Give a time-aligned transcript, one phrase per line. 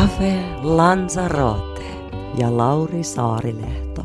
[0.00, 1.82] Cafe Lanzarote
[2.38, 4.04] ja Lauri Saarilehto.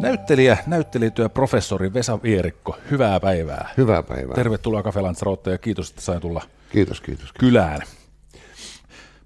[0.00, 3.70] Näyttelijä, näyttelijätyö professori Vesa Vierikko, hyvää päivää.
[3.76, 4.34] Hyvää päivää.
[4.34, 6.42] Tervetuloa Cafe Lanzarote ja kiitos, että sain tulla
[6.72, 7.32] Kiitos, kiitos.
[7.32, 7.82] kylään.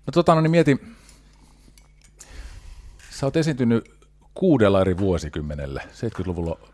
[0.07, 0.81] No tota, no niin mieti,
[3.11, 3.91] sä oot esiintynyt
[4.35, 5.83] kuudella eri vuosikymmenellä.
[5.83, 6.69] 70-luvulla on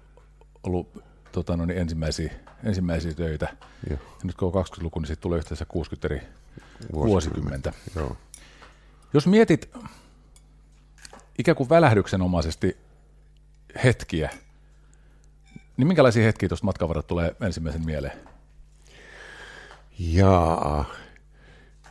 [0.62, 1.05] ollut
[1.36, 2.32] tota, no niin, ensimmäisiä,
[2.64, 3.56] ensimmäisiä töitä.
[3.90, 3.98] Joo.
[4.00, 6.22] Ja nyt kun on 20-luku, niin sitten tulee yhteensä 60 eri
[6.92, 7.72] vuosikymmentä.
[7.96, 8.16] Joo.
[9.14, 9.70] Jos mietit
[11.38, 12.76] ikään kuin välähdyksenomaisesti
[13.84, 14.30] hetkiä,
[15.76, 18.18] niin minkälaisia hetkiä tuosta matkan varrella tulee ensimmäisen mieleen?
[19.98, 20.84] Jaa.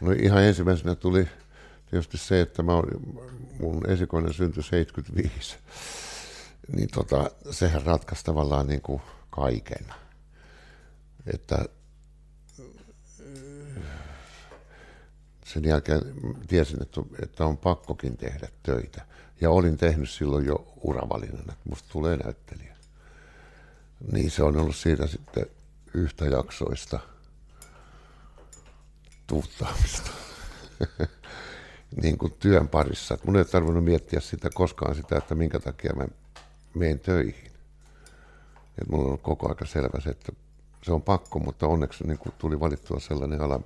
[0.02, 1.28] No ihan ensimmäisenä tuli
[1.90, 3.20] tietysti se, että mä olin,
[3.60, 5.58] mun esikoinen syntyi 75.
[6.76, 9.02] Niin tota, sehän ratkaisi tavallaan niin kuin
[9.36, 9.86] kaiken.
[11.34, 11.66] Että
[15.46, 16.02] sen jälkeen
[16.48, 19.06] tiesin, että, että on pakkokin tehdä töitä.
[19.42, 22.76] Ja olin tehnyt silloin jo uravalinnan, että musta tulee näyttelijä.
[24.12, 25.46] Niin se on ollut siitä sitten
[25.94, 27.00] yhtä jaksoista
[29.28, 30.12] tuuttaamista
[32.02, 33.18] niin kuin työn parissa.
[33.26, 36.08] Mun ei tarvinnut miettiä sitä koskaan sitä, että minkä takia mä
[36.74, 37.55] menen töihin.
[38.82, 40.32] Et mulla on koko aika selvä se, että
[40.84, 43.60] se on pakko, mutta onneksi niin kuin tuli valittua sellainen ala,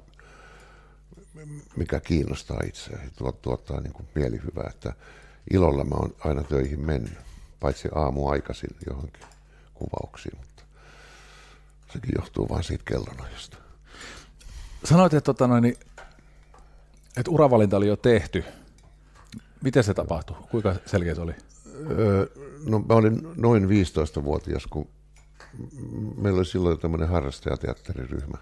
[1.75, 4.93] mikä kiinnostaa itseä ja tuot, tuottaa niin kuin mielihyvää, että
[5.53, 7.17] ilolla mä oon aina töihin mennyt,
[7.59, 9.23] paitsi aamu aikaisin johonkin
[9.73, 10.63] kuvauksiin, mutta
[11.93, 13.57] sekin johtuu vain siitä kellonajasta.
[14.83, 15.65] Sanoit, että, tota noin,
[17.17, 18.43] että uravalinta oli jo tehty.
[19.63, 20.37] Miten se tapahtui?
[20.51, 21.33] Kuinka selkeä se oli?
[21.91, 22.27] Öö,
[22.65, 24.87] no mä olin noin 15-vuotias, kun
[26.17, 28.37] meillä oli silloin tämmöinen harrastajateatteriryhmä,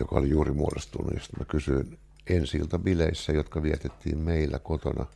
[0.00, 1.12] joka oli juuri muodostunut.
[1.14, 5.06] Ja mä kysyin ensi bileissä, jotka vietettiin meillä kotona.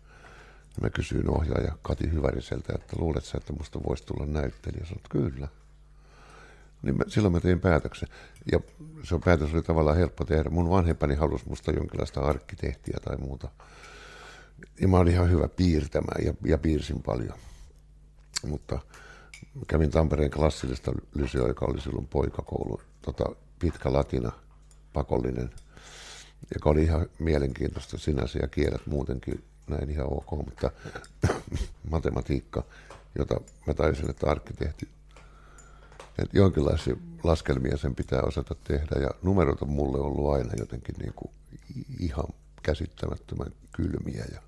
[0.83, 4.85] Mä kysyin ohjaaja Kati Hyväriseltä, että luulet sä, että musta voisi tulla näyttelijä?
[4.85, 5.49] Sanoit, kyllä.
[6.83, 8.09] Niin mä, silloin mä tein päätöksen.
[8.53, 8.61] Ja
[9.03, 10.51] se päätös oli tavallaan helppo tehdä.
[10.51, 13.49] Mun vanhempani halusi musta jonkinlaista arkkitehtiä tai muuta.
[14.81, 17.39] Ja mä olin ihan hyvä piirtämään ja, ja piirsin paljon.
[18.47, 18.79] Mutta
[19.69, 23.25] kävin Tampereen klassillista lyseo, joka oli silloin poikakoulu, tota,
[23.59, 24.33] pitkä latina,
[24.93, 25.51] pakollinen,
[26.55, 30.71] joka oli ihan mielenkiintoista sinänsä ja kielet muutenkin näin ihan ok, mutta
[31.91, 32.65] matematiikka,
[33.19, 34.89] jota mä taisin, että arkkitehti,
[36.19, 41.13] että jonkinlaisia laskelmia sen pitää osata tehdä ja numerot on mulle ollut aina jotenkin niin
[41.17, 41.31] kuin
[42.01, 42.27] ihan
[42.63, 44.41] käsittämättömän kylmiä ja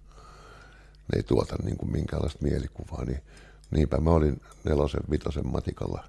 [1.12, 3.22] ne ei tuota niin kuin minkäänlaista mielikuvaa, niin
[3.70, 6.04] niinpä mä olin nelosen, vitosen matikalla.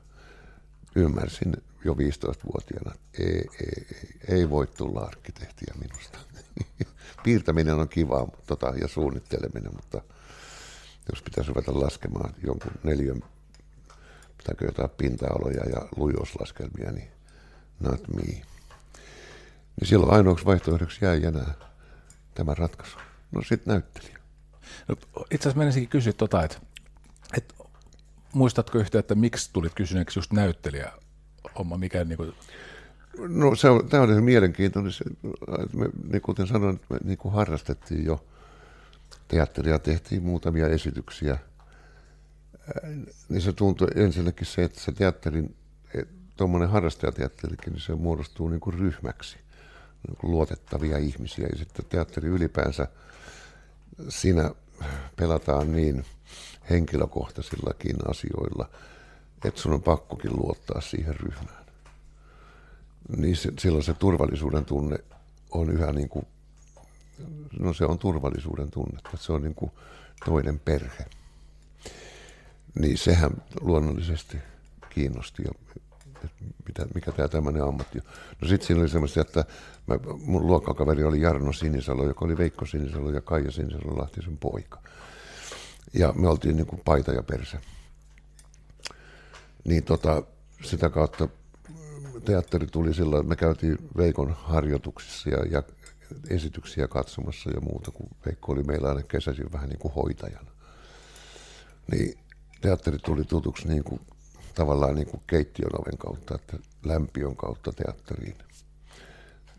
[0.96, 1.54] Ymmärsin
[1.86, 6.20] jo 15-vuotiaana, ei, ei, ei, ei voi tulla arkkitehtiä minusta.
[7.24, 10.02] Piirtäminen on kivaa tota, ja suunnitteleminen, mutta
[11.12, 13.24] jos pitäisi ruveta laskemaan jonkun neljön,
[14.38, 17.12] pitääkö jotain pinta-aloja ja lujuuslaskelmia, niin
[17.80, 18.22] not me.
[18.22, 21.54] Niin silloin ainoaksi vaihtoehdoksi jäi enää
[22.34, 22.98] tämä ratkaisu.
[23.32, 24.18] No sitten näyttelijä.
[24.88, 24.96] No,
[25.32, 26.60] itse asiassa menisinkin kysyä tota, että,
[27.38, 27.54] että
[28.34, 30.92] muistatko yhtä, että miksi tulit kysyneeksi just näyttelijä
[31.58, 32.34] homma, mikä niin kuin...
[33.18, 34.92] No se on, tämä on ihan mielenkiintoinen.
[35.74, 38.26] Me, niin kuten sanoin, me niin kuin harrastettiin jo
[39.28, 41.38] teatteria, tehtiin muutamia esityksiä.
[43.30, 45.56] Niin se tuntui ensinnäkin se, että se teatterin,
[46.38, 49.38] tuommoinen harrastajateatterikin, niin se muodostuu niin kuin ryhmäksi.
[50.08, 51.48] Niin kuin luotettavia ihmisiä.
[51.52, 52.88] Ja sitten teatteri ylipäänsä,
[54.10, 54.52] siinä
[55.16, 56.06] pelataan niin
[56.70, 58.70] henkilökohtaisillakin asioilla,
[59.46, 61.66] että sun on pakkokin luottaa siihen ryhmään.
[63.18, 64.98] Niin se, silloin se turvallisuuden tunne
[65.52, 66.28] on yhä niin kuin,
[67.60, 69.72] no se on turvallisuuden tunne, että se on niin kuin
[70.26, 71.06] toinen perhe.
[72.80, 73.32] Niin sehän
[73.62, 74.38] luonnollisesti
[74.90, 75.52] kiinnosti ja
[76.68, 78.06] mitä, mikä tämä tämmöinen ammatti on.
[78.42, 79.46] No sitten siinä oli semmoista, että
[79.88, 79.96] mä,
[80.26, 84.82] mun luokkakaveri oli Jarno Sinisalo, joka oli Veikko Sinisalo ja Kaija Sinisalo Lahtisen poika.
[85.94, 87.58] Ja me oltiin niin kuin paita ja perse.
[89.66, 90.24] Niin tota,
[90.64, 91.28] sitä kautta
[92.26, 95.64] teatteri tuli silloin, että me käytiin Veikon harjoituksissa ja, ja
[96.30, 100.52] esityksiä katsomassa ja muuta, kun Veikko oli meillä aina kesäisin vähän niin kuin hoitajana.
[101.92, 102.20] Niin
[102.62, 104.02] teatteri tuli tutuksi niin kuin,
[104.56, 108.38] tavallaan niin kuin keittiön oven kautta, että lämpiön kautta teatteriin.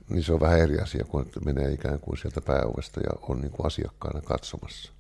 [0.09, 3.41] Niin se on vähän eri asia kuin, että menee ikään kuin sieltä pääovesta ja on
[3.41, 4.93] niin kuin asiakkaana katsomassa.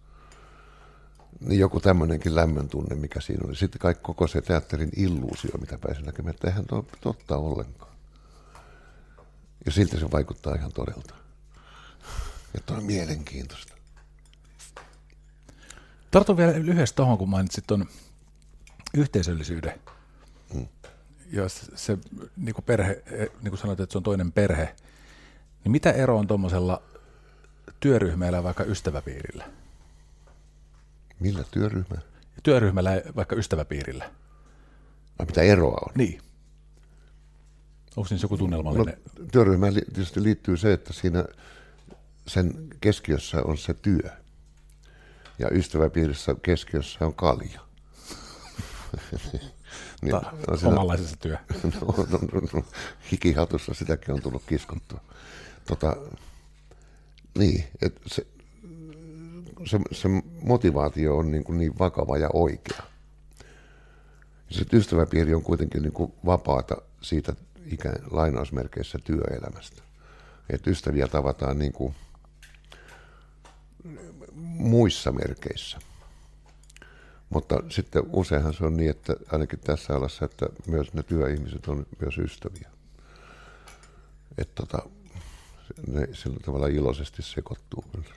[1.41, 3.57] Niin joku tämmöinenkin lämmön tunne, mikä siinä oli.
[3.57, 7.93] Sitten kaikki koko se teatterin illuusio, mitä pääsin näkemään, että eihän tuo totta ollenkaan.
[9.67, 11.15] Ja silti se vaikuttaa ihan todelta.
[12.55, 13.75] Että on mielenkiintoista.
[16.11, 17.87] Tartun vielä lyhyesti tuohon, kun mainitsit tuon
[18.95, 19.81] yhteisöllisyyden.
[20.55, 20.69] Hmm.
[21.33, 21.99] Ja se
[22.37, 23.03] niin kuin perhe,
[23.43, 24.75] niin kuin sanoit, että se on toinen perhe.
[25.65, 26.83] Niin mitä ero on tuommoisella
[27.81, 29.60] työryhmällä vaikka ystäväpiirillä?
[31.21, 31.97] Millä työryhmä?
[32.43, 34.11] Työryhmällä vaikka ystäväpiirillä.
[35.19, 35.93] Vai mitä eroa on?
[35.95, 36.21] Niin.
[37.97, 38.97] Onko siis joku tunnelmallinen?
[39.19, 41.25] No, työryhmään tietysti liittyy se, että siinä
[42.27, 44.11] sen keskiössä on se työ.
[45.39, 47.61] Ja ystäväpiirissä keskiössä on kalja.
[50.03, 51.37] niin, no, siinä, omanlaisessa työ.
[51.65, 52.65] no, no, no, no,
[53.13, 55.01] hikihatussa sitäkin on tullut kiskottua.
[55.67, 55.97] Tota,
[57.39, 58.27] niin, että se,
[59.65, 60.09] se, se
[60.43, 62.83] motivaatio on niin, kuin niin vakava ja oikea.
[64.51, 67.35] Ja sitten ystäväpiiri on kuitenkin niin kuin vapaata siitä
[67.67, 69.83] ikään lainausmerkeissä työelämästä.
[70.51, 71.95] Että ystäviä tavataan niin kuin
[74.35, 75.79] muissa merkeissä.
[77.31, 81.87] Mutta sitten useinhan se on niin, että ainakin tässä alassa, että myös ne työihmiset on
[82.01, 82.71] myös ystäviä.
[84.39, 84.83] Että tota,
[85.87, 88.15] ne sillä tavalla iloisesti sekoittuu kyllä.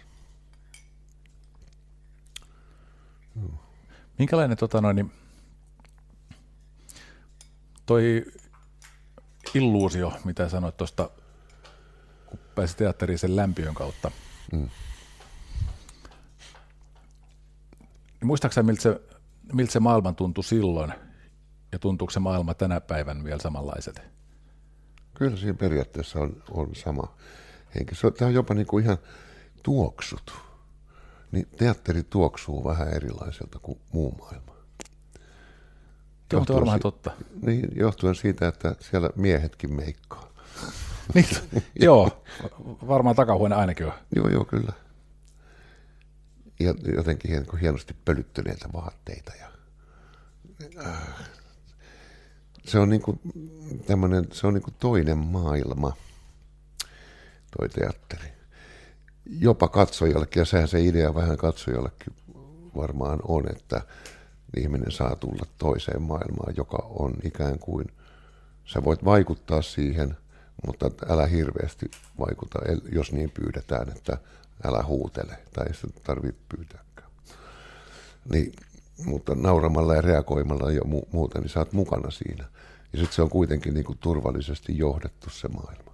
[4.20, 5.12] Minkälainen tota noin,
[7.86, 8.26] toi
[9.54, 11.10] illuusio, mitä sanoit tuosta,
[12.26, 14.12] kun pääsi teatteriin sen lämpiön kautta.
[14.52, 14.70] Mm.
[18.20, 19.02] Niin muistaakseni, miltä se,
[19.54, 20.94] miltä se maailma tuntui silloin
[21.72, 24.02] ja tuntuuko se maailma tänä päivän vielä samanlaiset?
[25.14, 27.16] Kyllä siinä periaatteessa on, on sama
[27.76, 27.96] henki.
[27.96, 28.98] Se on, tämä on jopa niin kuin ihan
[29.64, 30.34] tuoksut.
[31.34, 34.54] Niin teatteri tuoksuu vähän erilaiselta kuin muu maailma.
[36.34, 37.12] Joo, on varmaan totta.
[37.42, 40.34] Niin, johtuen siitä, että siellä miehetkin meikkaa.
[41.14, 41.26] niin,
[41.76, 42.24] joo,
[42.88, 43.94] varmaan takahuone ainakin on.
[44.16, 44.74] Joo, joo, kyllä.
[46.60, 49.32] Ja jotenkin hienosti pölyttyneitä vaatteita.
[49.36, 49.48] Ja,
[50.86, 50.98] äh,
[52.66, 53.20] se on niinku
[53.86, 55.94] tämmönen, se on niinku toinen maailma,
[57.58, 58.33] toi teatteri.
[59.26, 62.14] Jopa katsojallekin, ja sehän se idea vähän katsojallekin
[62.76, 63.82] varmaan on, että
[64.58, 67.88] ihminen saa tulla toiseen maailmaan, joka on ikään kuin,
[68.66, 70.18] sä voit vaikuttaa siihen,
[70.66, 72.60] mutta älä hirveästi vaikuta,
[72.92, 74.18] jos niin pyydetään, että
[74.64, 77.10] älä huutele, tai ei sitä tarvitse pyytääkään.
[78.32, 78.54] Niin,
[79.06, 82.46] mutta nauramalla ja reagoimalla ja mu- muuta, niin sä oot mukana siinä.
[82.94, 85.94] Ja sitten se on kuitenkin niin kuin turvallisesti johdettu se maailma.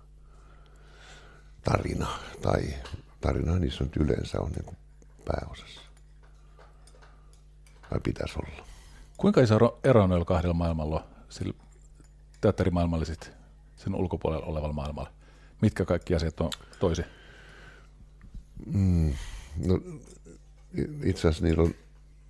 [1.63, 2.07] Tarina,
[2.41, 2.61] tai
[3.21, 4.77] tarina niissä nyt yleensä on niin kuin
[5.25, 5.81] pääosassa.
[7.89, 8.65] Tai pitäisi olla.
[9.17, 11.53] Kuinka iso ero noilla kahdella maailmalla sillä
[12.41, 13.31] teatterimaailmalla sit
[13.75, 15.11] sen ulkopuolella olevalla maailmalla?
[15.61, 16.49] Mitkä kaikki asiat on
[16.79, 17.03] toisi?
[18.65, 19.13] Mm,
[19.65, 19.79] no,
[21.03, 21.73] itse asiassa niillä on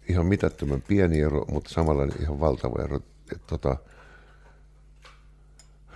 [0.09, 2.99] ihan mitättömän pieni ero, mutta samalla ihan valtava ero.
[3.31, 3.77] Et, tota,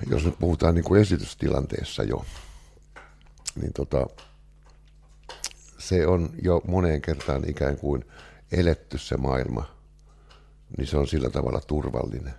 [0.10, 2.25] jos nyt puhutaan niin kuin esitystilanteessa jo,
[3.62, 4.07] niin tota,
[5.88, 8.06] se on jo moneen kertaan ikään kuin
[8.51, 9.75] eletty se maailma,
[10.77, 12.33] niin se on sillä tavalla turvallinen.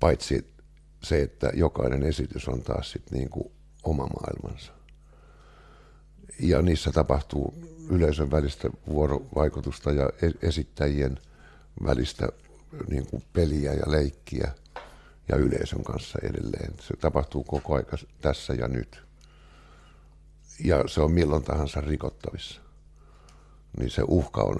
[0.00, 0.54] Paitsi
[1.02, 3.52] se, että jokainen esitys on taas sitten niin kuin
[3.84, 4.72] oma maailmansa.
[6.40, 7.54] Ja niissä tapahtuu
[7.90, 11.18] yleisön välistä vuorovaikutusta ja e-, esittäjien
[11.84, 12.28] välistä
[12.88, 14.52] niin kuin peliä ja leikkiä
[15.28, 16.74] ja yleisön kanssa edelleen.
[16.80, 19.04] Se tapahtuu koko aika tässä ja nyt.
[20.64, 22.64] Ja se on milloin tahansa rikottavissa
[23.78, 24.56] niin se uhka on,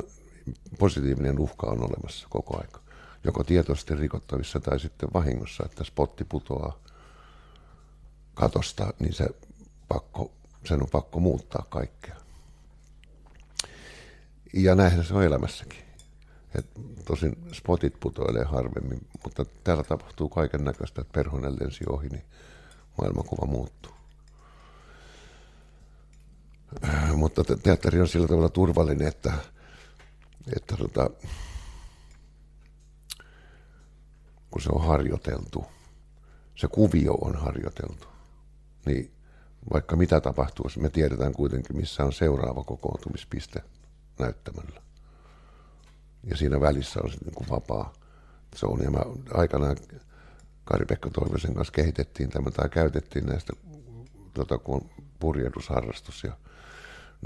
[0.78, 2.80] positiivinen uhka on olemassa koko aika.
[3.24, 6.78] Joko tietoisesti rikottavissa tai sitten vahingossa, että spotti putoaa
[8.34, 9.26] katosta, niin se
[9.88, 10.32] pakko,
[10.64, 12.16] sen on pakko muuttaa kaikkea.
[14.54, 15.84] Ja näinhän se on elämässäkin.
[16.58, 16.66] Et
[17.04, 22.24] tosin spotit putoilee harvemmin, mutta täällä tapahtuu kaiken näköistä, että perhonen lensi ohi, niin
[22.98, 23.93] maailmankuva muuttuu.
[26.84, 29.32] Äh, mutta teatteri on sillä tavalla turvallinen, että,
[30.56, 31.10] että tota,
[34.50, 35.64] kun se on harjoiteltu,
[36.54, 38.06] se kuvio on harjoiteltu,
[38.86, 39.14] niin
[39.72, 43.62] vaikka mitä tapahtuu, me tiedetään kuitenkin, missä on seuraava kokoontumispiste
[44.18, 44.82] näyttämällä.
[46.24, 47.92] Ja siinä välissä on sitten niin vapaa
[48.56, 48.84] zoni.
[48.84, 49.00] Ja mä
[49.34, 49.76] aikanaan
[50.64, 53.52] Kari-Pekka Toivosen kanssa kehitettiin tämä tai käytettiin näistä,
[54.34, 54.90] tota, kun on
[55.20, 56.36] purjehdusharrastus ja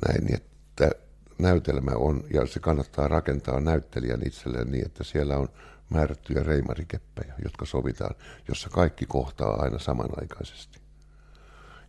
[0.07, 0.91] näin, niin että
[1.39, 5.49] näytelmä on, ja se kannattaa rakentaa näyttelijän itselleen niin, että siellä on
[5.91, 8.15] määrättyjä reimarikeppejä, jotka sovitaan,
[8.49, 10.81] jossa kaikki kohtaa aina samanaikaisesti.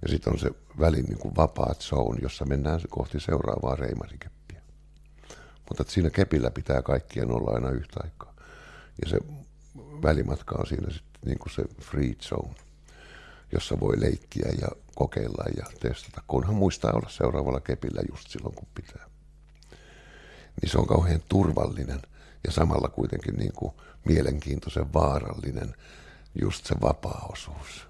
[0.02, 4.62] Ja sitten on se välin niin kuin vapaa zone, jossa mennään kohti seuraavaa reimarikeppiä.
[5.70, 8.34] Mutta että siinä kepillä pitää kaikkien olla aina yhtä aikaa.
[9.04, 9.18] Ja se
[10.04, 12.56] välimatka on siinä sitten niin kuin se free zone,
[13.52, 14.68] jossa voi leikkiä ja
[15.00, 19.06] kokeilla ja testata, kunhan muistaa olla seuraavalla kepillä just silloin, kun pitää.
[20.62, 22.02] Niin se on kauhean turvallinen
[22.44, 23.74] ja samalla kuitenkin niin kuin
[24.06, 25.76] mielenkiintoisen vaarallinen
[26.42, 27.88] just se vapaa-osuus,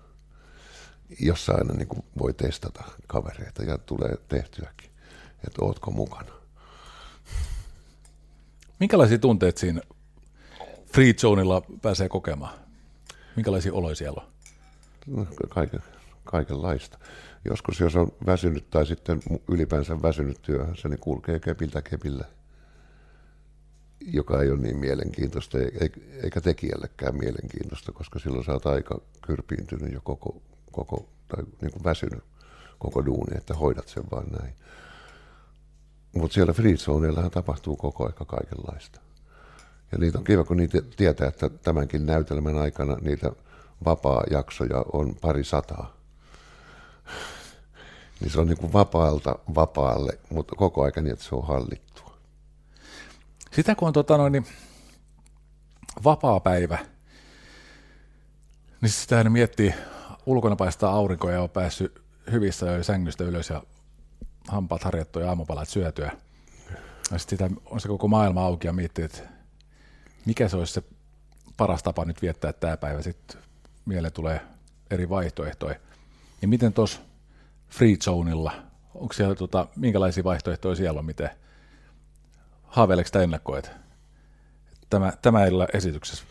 [1.20, 4.90] jossa aina niin kuin voi testata kavereita ja tulee tehtyäkin,
[5.48, 6.32] että ootko mukana.
[8.80, 9.82] Minkälaisia tunteet siinä
[10.94, 12.60] free zoneilla pääsee kokemaan?
[13.36, 14.30] Minkälaisia oloja siellä on?
[15.08, 15.84] No, kaiken,
[16.30, 16.98] kaikenlaista.
[17.46, 22.26] Joskus jos on väsynyt tai sitten ylipäänsä väsynyt työhönsä, niin kulkee kepiltä kepillä,
[24.00, 25.58] joka ei ole niin mielenkiintoista
[26.24, 31.84] eikä tekijällekään mielenkiintoista, koska silloin sä oot aika kyrpiintynyt jo koko, koko tai niin kuin
[31.84, 32.24] väsynyt
[32.80, 34.54] koko duuni, että hoidat sen vaan näin.
[36.16, 36.76] Mutta siellä free
[37.32, 39.00] tapahtuu koko aika kaikenlaista.
[39.92, 43.32] Ja niitä on kiva, kun niitä tietää, että tämänkin näytelmän aikana niitä
[43.86, 45.99] vapaa-jaksoja on pari sataa.
[48.20, 52.18] Niin se on niin kuin vapaalta vapaalle, mutta koko ajan niin, että se on hallittua.
[53.52, 54.48] Sitä kun on tota noin, niin
[56.04, 56.78] vapaa päivä,
[58.82, 59.74] niin sitä aina miettii,
[60.26, 62.02] ulkona paistaa aurinko ja on päässyt
[62.32, 63.64] hyvissä jo sängystä ylös ja
[64.48, 66.12] hampaat harjattu ja aamupalat syötyä.
[67.12, 69.22] Ja sitä on se koko maailma auki ja miettii, että
[70.26, 70.84] mikä se olisi se
[71.58, 73.02] paras tapa nyt viettää tämä päivä.
[73.02, 73.42] Sitten
[73.86, 74.42] mieleen tulee
[74.92, 75.76] eri vaihtoehtoja.
[76.42, 77.02] Ja miten tuossa
[77.70, 78.52] Free Zoneilla,
[78.96, 81.30] onko siellä tota, minkälaisia vaihtoehtoja siellä on, miten
[82.64, 83.72] haaveileeko sitä ennakkoa, että
[84.90, 85.40] tämä, tämä
[85.74, 86.24] esityksessä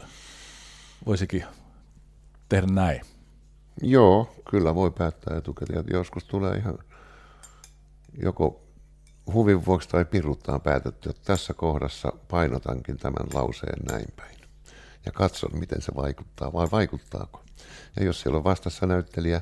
[1.06, 1.44] voisikin
[2.48, 3.00] tehdä näin?
[3.82, 5.84] Joo, kyllä voi päättää etukäteen.
[5.90, 6.78] Joskus tulee ihan
[8.22, 8.62] joko
[9.32, 14.38] huvin vuoksi tai piruttaan päätetty, että tässä kohdassa painotankin tämän lauseen näin päin.
[15.06, 17.44] Ja katson, miten se vaikuttaa, vai vaikuttaako.
[17.96, 19.40] Ja jos siellä on vastassa näyttelijä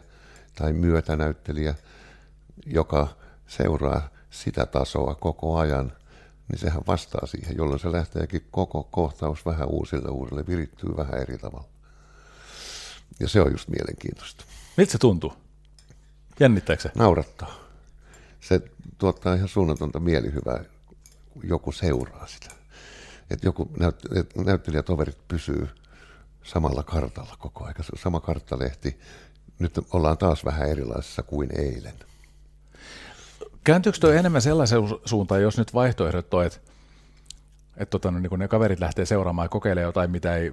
[0.56, 1.74] tai myötänäyttelijä,
[2.66, 3.08] joka
[3.46, 5.92] seuraa sitä tasoa koko ajan,
[6.48, 11.38] niin sehän vastaa siihen, jolloin se lähteekin koko kohtaus vähän uusille uudelle, virittyy vähän eri
[11.38, 11.68] tavalla.
[13.20, 14.44] Ja se on just mielenkiintoista.
[14.76, 15.32] Miltä se tuntuu?
[16.40, 16.90] Jännittääkö se?
[16.94, 17.54] Naurattaa.
[18.40, 18.60] Se
[18.98, 20.64] tuottaa ihan suunnatonta mielihyvää,
[21.30, 22.50] kun joku seuraa sitä.
[23.30, 25.68] Että joku näyt, et näyttelijätoverit pysyy
[26.44, 27.74] samalla kartalla koko ajan.
[27.80, 29.00] Se sama karttalehti.
[29.58, 31.94] Nyt ollaan taas vähän erilaisessa kuin eilen.
[33.64, 36.58] Kääntyykö tuo enemmän sellaisen suuntaan, jos nyt vaihtoehdot on, että,
[37.76, 40.52] että tota, no, niin kun ne kaverit lähtee seuraamaan ja kokeilemaan jotain, mitä ei,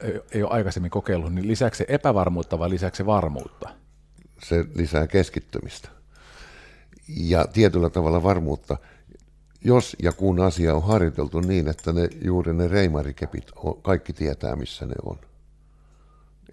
[0.00, 3.68] ei, ei ole aikaisemmin kokeillut, niin lisäksi se epävarmuutta vai lisäksi varmuutta?
[4.44, 5.88] Se lisää keskittymistä.
[7.08, 8.76] Ja tietyllä tavalla varmuutta,
[9.64, 14.56] jos ja kun asia on harjoiteltu niin, että ne, juuri ne reimarikepit, on, kaikki tietää
[14.56, 15.18] missä ne on.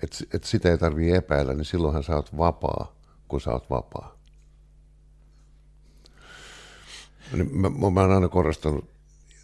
[0.04, 2.96] Et, et sitä ei tarvitse epäillä, niin silloinhan sä oot vapaa,
[3.28, 4.18] kun sä oot vapaa.
[7.34, 8.90] Niin mä, mä oon aina korostanut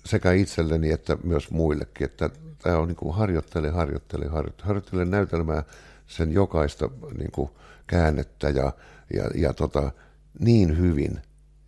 [0.05, 5.63] sekä itselleni että myös muillekin, että tämä on niin kuin harjoittele, harjoittele, harjoittele, harjoittele näytelmää
[6.07, 7.49] sen jokaista niin kuin
[7.87, 8.73] käännettä ja,
[9.13, 9.91] ja, ja tota,
[10.39, 11.21] niin hyvin,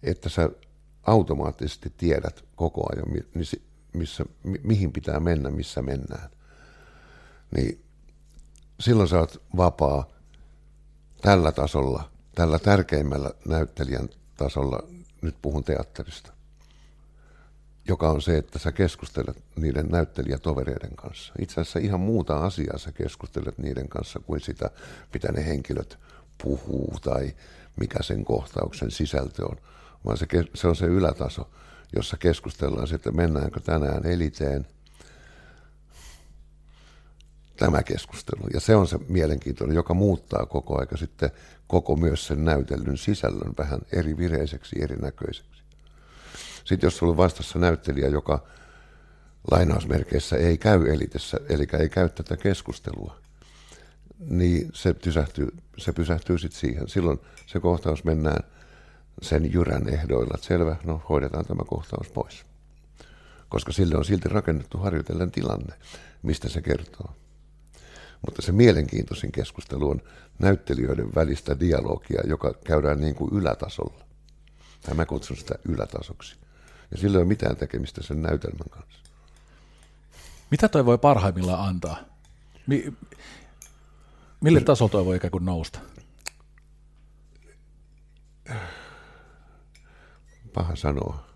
[0.03, 0.50] että sä
[1.03, 3.05] automaattisesti tiedät koko ajan,
[3.93, 4.25] missä,
[4.63, 6.29] mihin pitää mennä, missä mennään.
[7.55, 7.79] Niin
[8.82, 10.08] silloin sä oot vapaa
[11.22, 14.80] tällä tasolla, tällä tärkeimmällä näyttelijän tasolla,
[15.22, 16.34] nyt puhun teatterista,
[17.88, 21.34] joka on se, että sä keskustelet niiden näyttelijätovereiden kanssa.
[21.40, 24.70] Itse asiassa ihan muuta asiaa sä keskustelet niiden kanssa kuin sitä,
[25.14, 26.00] mitä ne henkilöt
[26.44, 27.36] puhuu tai
[27.80, 29.58] mikä sen kohtauksen sisältö on,
[30.06, 31.50] vaan se, se on se ylätaso,
[31.96, 34.68] jossa keskustellaan että mennäänkö tänään eliteen–
[37.62, 38.48] tämä keskustelu.
[38.53, 41.32] Ja se on se mielenkiintoinen, joka muuttaa koko aika sitten
[41.68, 45.62] koko myös sen näytellyn sisällön vähän eri vireiseksi, erinäköiseksi.
[46.65, 48.44] Sitten jos sulla on vastassa näyttelijä, joka
[49.51, 53.18] lainausmerkeissä ei käy elitessä, eli ei käy tätä keskustelua,
[54.20, 56.88] niin se pysähtyy, se pysähtyy sitten siihen.
[56.88, 58.44] Silloin se kohtaus mennään
[59.22, 62.46] sen jyrän ehdoilla, että selvä, no hoidetaan tämä kohtaus pois.
[63.50, 65.74] Koska sille on silti rakennettu harjoitellen tilanne,
[66.24, 67.21] mistä se kertoo.
[68.25, 70.01] Mutta se mielenkiintoisin keskustelu on
[70.40, 74.06] näyttelijöiden välistä dialogia, joka käydään niin kuin ylätasolla.
[74.82, 76.36] Tai mä kutsun sitä ylätasoksi.
[76.92, 79.00] Ja sillä ei ole mitään tekemistä sen näytelmän kanssa.
[80.51, 81.98] Mitä toi voi parhaimmillaan antaa?
[82.68, 82.94] Mi-
[84.42, 85.80] mille tasolla toi voi ikään kuin nousta?
[90.54, 91.28] Paha sanoa,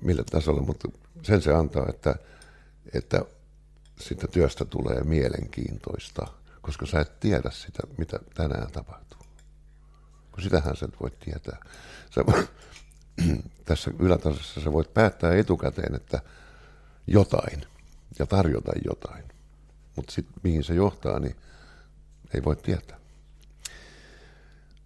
[0.00, 0.88] millä tasolla, mutta
[1.22, 2.14] sen se antaa, että,
[2.94, 3.24] että
[4.00, 6.26] siitä työstä tulee mielenkiintoista,
[6.60, 9.20] koska sä et tiedä sitä, mitä tänään tapahtuu.
[10.32, 11.58] Kun sitähän sä et voi tietää.
[12.10, 12.24] Sä,
[13.64, 16.20] tässä ylätasossa sä voit päättää etukäteen, että
[17.06, 17.66] jotain
[18.18, 19.24] ja tarjota jotain.
[19.96, 21.36] Mutta sitten mihin se johtaa, niin
[22.34, 22.96] ei voi tietää.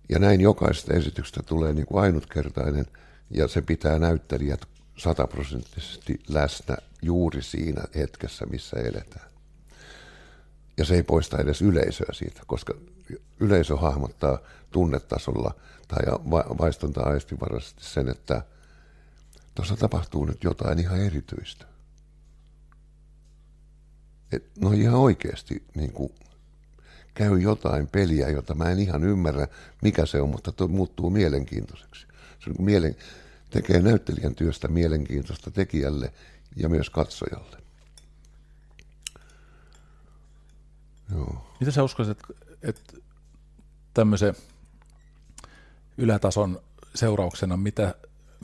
[0.09, 2.87] Ja näin jokaisesta esityksestä tulee niin kuin ainutkertainen
[3.31, 4.67] ja se pitää näyttelijät
[5.01, 9.31] sataprosenttisesti läsnä juuri siinä hetkessä, missä eletään.
[10.77, 12.75] Ja se ei poista edes yleisöä siitä, koska
[13.41, 14.39] yleisö hahmottaa
[14.71, 15.55] tunnetasolla
[15.89, 16.03] tai
[16.59, 18.43] vaistonta aistivaraisesti sen, että
[19.55, 21.65] tuossa tapahtuu nyt jotain ihan erityistä.
[24.33, 26.13] Et, no ihan oikeasti niin kuin,
[27.15, 29.49] käy jotain peliä, jota mä en ihan ymmärrä,
[29.83, 32.07] mikä se on, mutta tuo muuttuu mielenkiintoiseksi.
[32.45, 32.97] Se on mielen,
[33.51, 36.13] tekee näyttelijän työstä mielenkiintoista tekijälle
[36.57, 37.57] ja myös katsojalle.
[41.15, 41.57] Joo.
[41.61, 42.93] Mitä sä uskoisit, että, että
[43.95, 44.35] tämmöisen
[45.99, 46.61] ylätason
[46.95, 47.95] seurauksena, mitä,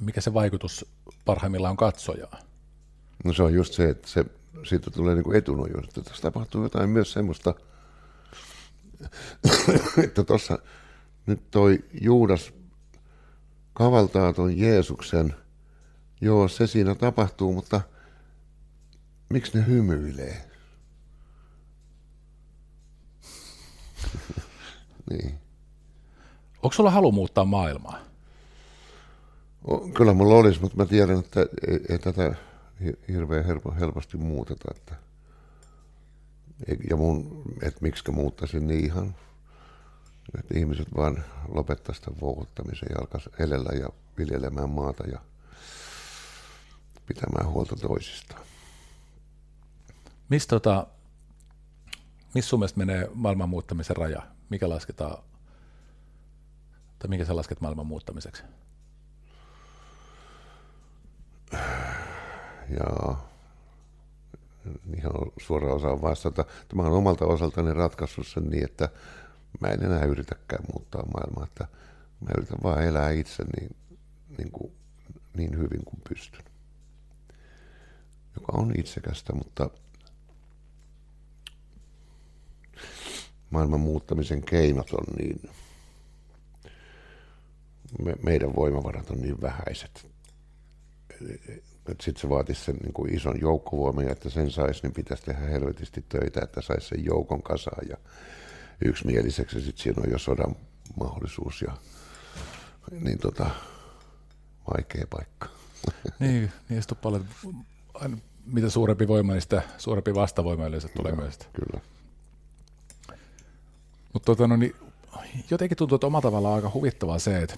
[0.01, 0.87] mikä se vaikutus
[1.25, 2.39] parhaimmillaan on katsojaa?
[3.25, 4.25] No se on just se, että se,
[4.69, 5.85] siitä tulee niin kuin etunojuus.
[5.89, 7.55] Että tässä tapahtuu jotain myös semmoista,
[10.05, 10.59] että tuossa
[11.27, 12.53] nyt toi Juudas
[13.77, 15.35] kavaltaa ton Jeesuksen.
[16.21, 17.81] Joo, se siinä tapahtuu, mutta
[19.29, 20.51] miksi ne hymyilee?
[25.11, 25.39] niin.
[26.63, 27.99] Onko sulla halu muuttaa maailmaa?
[29.95, 32.35] Kyllä mulla olisi, mutta mä tiedän, että ei, ei tätä
[33.09, 33.45] hirveän
[33.79, 34.75] helposti muuteta.
[34.77, 34.95] Että,
[36.91, 39.15] ja mun, että miksi muuttaisin niin ihan
[40.39, 45.19] että ihmiset vaan lopettaisiin tämän vuokottamisen ja alkaisi elellä ja viljelemään maata ja
[47.07, 48.43] pitämään huolta toisistaan.
[50.29, 50.87] Mistä tota,
[52.35, 54.23] missä sun mielestä menee maailman muuttamisen raja?
[54.49, 55.23] Mikä lasketaan,
[56.99, 58.43] tai mikä sä lasket maailman muuttamiseksi?
[62.71, 63.17] Ja
[64.97, 66.45] ihan suoraan osaa vastata.
[66.69, 68.89] Tämä on omalta osaltani ratkaissut sen niin, että
[69.61, 71.69] mä en enää yritäkään muuttaa maailmaa, että
[72.21, 73.77] mä yritän vaan elää itse niin,
[74.39, 74.73] niin, kuin,
[75.35, 76.45] niin hyvin kuin pystyn.
[78.35, 79.71] Joka on itsekästä, mutta
[83.51, 85.51] maailman muuttamisen keinot on niin,
[88.05, 90.07] me, meidän voimavarat on niin vähäiset.
[91.89, 95.47] Sitten se vaatisi sen niin kuin ison joukkovoiman ja että sen saisi, niin pitäisi tehdä
[95.47, 97.97] helvetisti töitä, että saisi sen joukon kasaan ja
[98.85, 99.61] yksimieliseksi.
[99.61, 100.57] Sitten siinä on jo sodan
[101.01, 101.73] mahdollisuus ja
[103.01, 103.51] niin tota,
[104.75, 105.49] vaikea paikka.
[106.19, 107.25] Niin, niin paljon,
[107.95, 111.39] aina, mitä suurempi voima, niin sitä suurempi vastavoima yleensä tulee Joo, myös.
[111.53, 111.81] Kyllä.
[114.13, 114.77] Mutta tota, no, niin,
[115.51, 117.57] jotenkin tuntuu, että omalla tavallaan aika huvittavaa se, että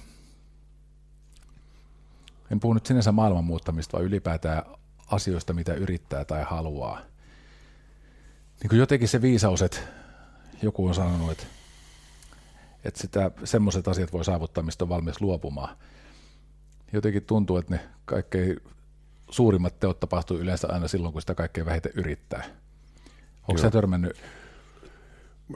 [2.53, 4.63] en puhu nyt sinänsä maailman muuttamista, vaan ylipäätään
[5.07, 7.01] asioista, mitä yrittää tai haluaa.
[8.61, 9.79] Niin kuin jotenkin se viisaus, että
[10.63, 11.45] joku on sanonut, että,
[12.85, 15.77] että sitä, semmoiset asiat voi saavuttaa, mistä on valmis luopumaan.
[16.93, 18.61] Jotenkin tuntuu, että ne kaikkein
[19.31, 22.45] suurimmat teot tapahtuu yleensä aina silloin, kun sitä kaikkein vähiten yrittää.
[23.49, 24.17] Onko se törmännyt?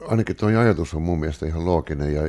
[0.07, 2.21] Ainakin tuo ajatus on mun mielestä ihan looginen ja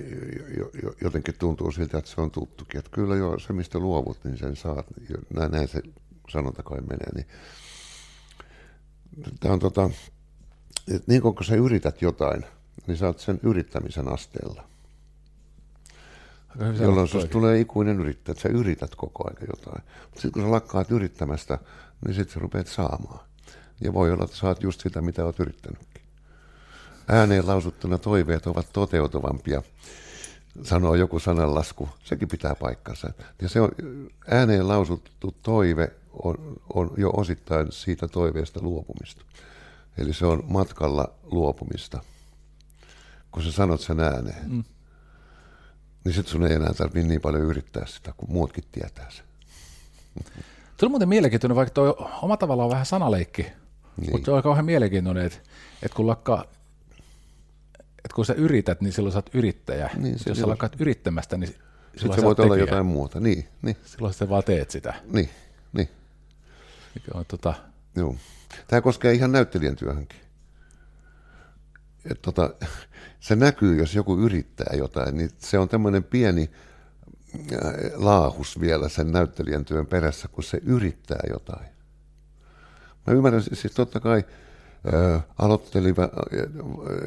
[1.00, 2.78] jotenkin tuntuu siltä, että se on tuttukin.
[2.78, 4.86] Että kyllä jo se, mistä luovut, niin sen saat.
[5.34, 5.82] Näin, näin se
[6.30, 7.10] sanonta kai menee.
[7.14, 7.26] Niin.
[9.40, 9.90] Tämä on tota,
[10.88, 12.44] että niin kun sä yrität jotain,
[12.86, 14.64] niin sä oot sen yrittämisen asteella.
[16.80, 19.82] Jolloin susta tulee ikuinen yrittäjä, että sä yrität koko ajan jotain.
[20.02, 21.58] Mutta sitten kun sä lakkaat yrittämästä,
[22.04, 23.20] niin sitten sä rupeat saamaan.
[23.80, 26.02] Ja voi olla, että saat just sitä, mitä oot yrittänytkin.
[27.08, 29.62] Ääneen lausuttuna toiveet ovat toteutuvampia,
[30.62, 31.88] sanoo joku sananlasku.
[32.04, 33.12] Sekin pitää paikkansa.
[33.42, 33.70] Ja se on,
[34.30, 39.24] ääneen lausuttu toive on, on jo osittain siitä toiveesta luopumista.
[39.98, 42.00] Eli se on matkalla luopumista
[43.34, 44.64] kun sä sanot sen ääneen, mm.
[46.04, 49.24] niin sitten sun ei enää tarvitse niin paljon yrittää sitä, kun muutkin tietää sen.
[50.80, 54.10] Se on muuten mielenkiintoinen, vaikka tuo oma tavallaan on vähän sanaleikki, niin.
[54.12, 55.38] mutta se on kauhean mielenkiintoinen, että,
[55.82, 56.44] että kun lakkaa
[57.96, 59.90] että kun sä yrität, niin silloin sä oot yrittäjä.
[59.96, 63.20] Niin, Jos sä lakkaat yrittämästä, niin silloin Sitten sä voit olla jotain muuta.
[63.20, 63.76] Niin, niin.
[63.84, 64.94] Silloin sä vaan teet sitä.
[65.12, 65.30] Niin,
[65.72, 65.88] niin.
[66.94, 67.54] mikä on tota,
[67.96, 68.16] Joo.
[68.68, 70.23] Tämä koskee ihan näyttelijän työhönkin.
[72.10, 72.50] Et tota,
[73.20, 76.50] se näkyy, jos joku yrittää jotain, niin se on tämmöinen pieni
[77.34, 81.74] äh, laahus vielä sen näyttelijän työn perässä, kun se yrittää jotain.
[83.06, 84.24] Mä ymmärrän, siis totta kai
[84.92, 86.42] ää, aloitteliva ja,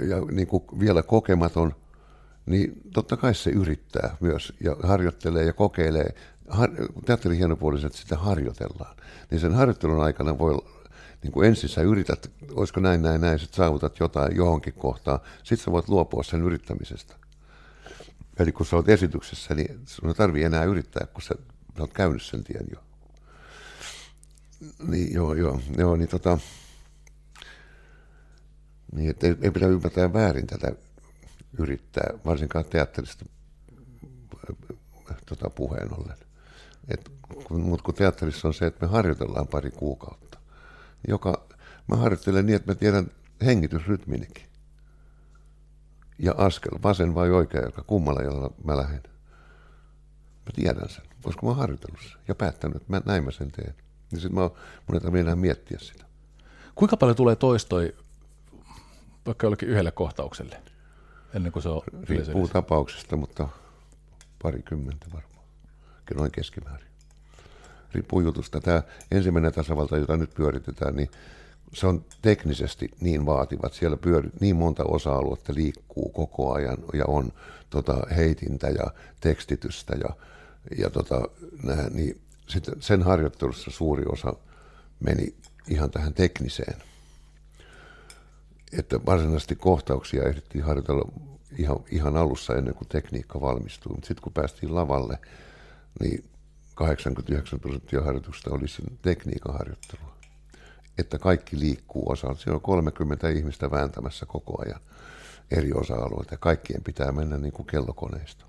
[0.08, 1.76] ja niin kuin vielä kokematon,
[2.46, 6.16] niin totta kai se yrittää myös ja harjoittelee ja kokeilee.
[6.48, 6.70] Har,
[7.06, 8.96] teatterin hienopuoliset sitä harjoitellaan.
[9.32, 10.58] Niin sen harjoittelun aikana voi
[11.24, 15.66] niin kuin ensin sä yrität, olisiko näin, näin, näin, sitten saavutat jotain johonkin kohtaan, sitten
[15.66, 17.16] sä voit luopua sen yrittämisestä.
[18.40, 21.36] Eli kun sä oot esityksessä, niin sun ei tarvii enää yrittää, kun sä,
[21.78, 22.80] sä oot käynyt sen tien jo.
[24.88, 26.38] Niin, joo, joo, joo, niin tota,
[28.96, 30.72] niin, että ei, ei pidä ymmärtää väärin tätä
[31.60, 33.26] yrittää, varsinkaan teatterista
[35.26, 36.18] tota, puheen ollen.
[37.50, 40.27] Mutta kun teatterissa on se, että me harjoitellaan pari kuukautta,
[41.08, 41.48] joka,
[41.88, 43.12] mä harjoittelen niin, että mä tiedän
[43.46, 44.48] hengitysrytminikin.
[46.20, 49.04] Ja askel, vasen vai oikea, joka kummalla jolla mä lähden.
[50.46, 53.52] Mä tiedän sen, koska mä oon harjoitellut sen ja päättänyt, että mä, näin mä sen
[53.52, 53.76] teen.
[54.12, 54.52] Niin sit mä, mun
[54.94, 56.06] ei tarvitse enää miettiä sitä.
[56.76, 57.96] Kuinka paljon tulee toistoi
[59.26, 60.62] vaikka jollekin yhdelle kohtaukselle,
[61.34, 63.48] ennen kuin se on Riippuu tapauksesta, mutta
[64.44, 65.46] parikymmentä varmaan.
[66.16, 66.87] Noin keskimäärin.
[67.94, 68.62] Riippuu jutusta.
[68.62, 71.10] Tämä ensimmäinen tasavalta, jota nyt pyöritetään, niin
[71.74, 73.74] se on teknisesti niin vaativat.
[73.74, 77.32] Siellä pyöri, niin monta osa-aluetta liikkuu koko ajan ja on
[77.70, 80.10] tota, heitintä ja tekstitystä ja,
[80.78, 81.22] ja tota,
[81.64, 84.34] nää, niin sitten sen harjoittelussa suuri osa
[85.00, 85.36] meni
[85.70, 86.76] ihan tähän tekniseen.
[88.78, 91.12] Että varsinaisesti kohtauksia ehdittiin harjoitella
[91.58, 93.92] ihan, ihan alussa ennen kuin tekniikka valmistui.
[93.92, 95.18] Mutta sitten kun päästiin lavalle,
[96.00, 96.24] niin
[96.78, 98.66] 89 prosenttia harjoituksesta oli
[99.02, 100.18] tekniikan harjoittelua.
[100.98, 102.36] Että kaikki liikkuu osaan.
[102.36, 104.82] Siellä on 30 ihmistä vääntämässä koko ajan
[105.52, 108.46] eri osa-alueita ja kaikkien pitää mennä niin kuin kellokoneista.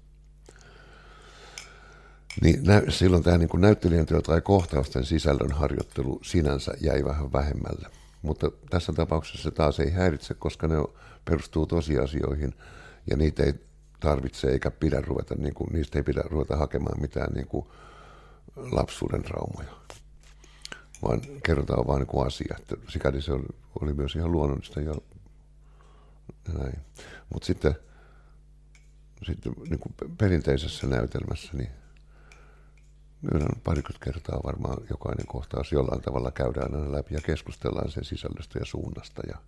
[2.43, 7.89] Niin nä, silloin tämä niin näyttelijän työ tai kohtausten sisällön harjoittelu sinänsä jäi vähän vähemmälle.
[8.23, 10.75] Mutta tässä tapauksessa se taas ei häiritse, koska ne
[11.25, 12.55] perustuu tosiasioihin
[13.11, 13.55] ja niitä ei
[14.01, 17.67] tarvitse eikä pidä ruveta, niin kuin, niistä ei pidä ruveta hakemaan mitään niin kuin
[18.57, 19.73] lapsuuden traumoja.
[21.03, 22.57] Vaan kerrotaan vain niin asia.
[22.61, 23.47] Että sikäli se oli,
[23.81, 24.95] oli myös ihan luonnollista ja,
[26.59, 26.79] näin.
[27.33, 27.75] Mutta sitten,
[29.27, 31.71] sitten niin kuin perinteisessä näytelmässä, niin
[33.23, 38.59] Myönnän parikymmentä kertaa varmaan jokainen kohtaus jollain tavalla käydään aina läpi ja keskustellaan sen sisällöstä
[38.59, 39.23] ja suunnasta.
[39.29, 39.39] Ja,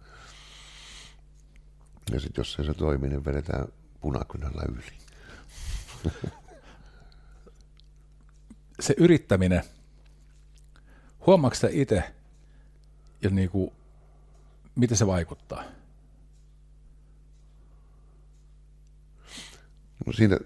[2.12, 3.68] ja sitten jos ei se toimi, niin vedetään
[4.00, 4.92] punakynällä yli.
[8.80, 9.62] Se yrittäminen,
[11.26, 12.04] huomaatko itse
[13.22, 13.72] ja niinku,
[14.74, 15.64] miten se vaikuttaa?
[20.06, 20.38] No siinä,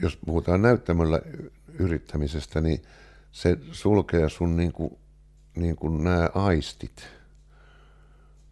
[0.00, 1.20] jos puhutaan näyttämöllä
[1.78, 2.82] yrittämisestä, niin
[3.32, 4.98] se sulkee sun niin kuin,
[5.56, 7.08] niin kuin nämä aistit.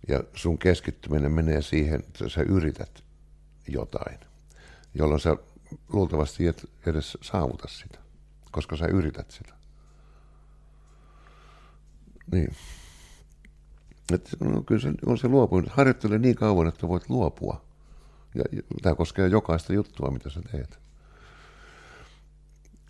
[0.09, 3.05] Ja sun keskittyminen menee siihen, että sä yrität
[3.69, 4.19] jotain,
[4.95, 5.37] jolloin sä
[5.89, 7.99] luultavasti et edes saavuta sitä,
[8.53, 9.55] koska sä yrität sitä.
[12.33, 12.57] Niin.
[14.13, 15.73] Et, no, kyllä se on se luopuminen.
[15.77, 17.65] Harjoittele niin kauan, että voit luopua.
[18.35, 20.83] Ja, ja tämä koskee jokaista juttua, mitä sä teet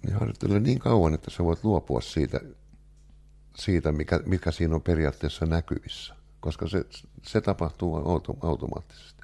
[0.02, 2.40] niin harjoittele niin kauan, että sä voit luopua siitä,
[3.56, 6.84] siitä mikä, mikä siinä on periaatteessa näkyvissä, koska se,
[7.22, 9.22] se tapahtuu auto, automaattisesti.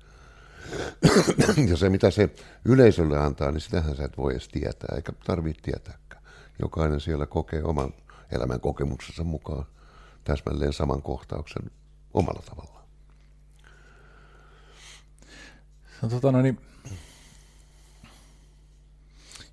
[1.71, 2.31] ja se, mitä se
[2.65, 6.18] yleisölle antaa, niin sitähän sä et voi edes tietää, eikä tarvitse tietääkään.
[6.59, 7.95] Jokainen siellä kokee oman
[8.31, 9.67] elämän kokemuksensa mukaan
[10.25, 11.71] täsmälleen saman kohtauksen
[12.15, 12.85] omalla tavallaan.
[16.03, 16.61] No, tota, no niin,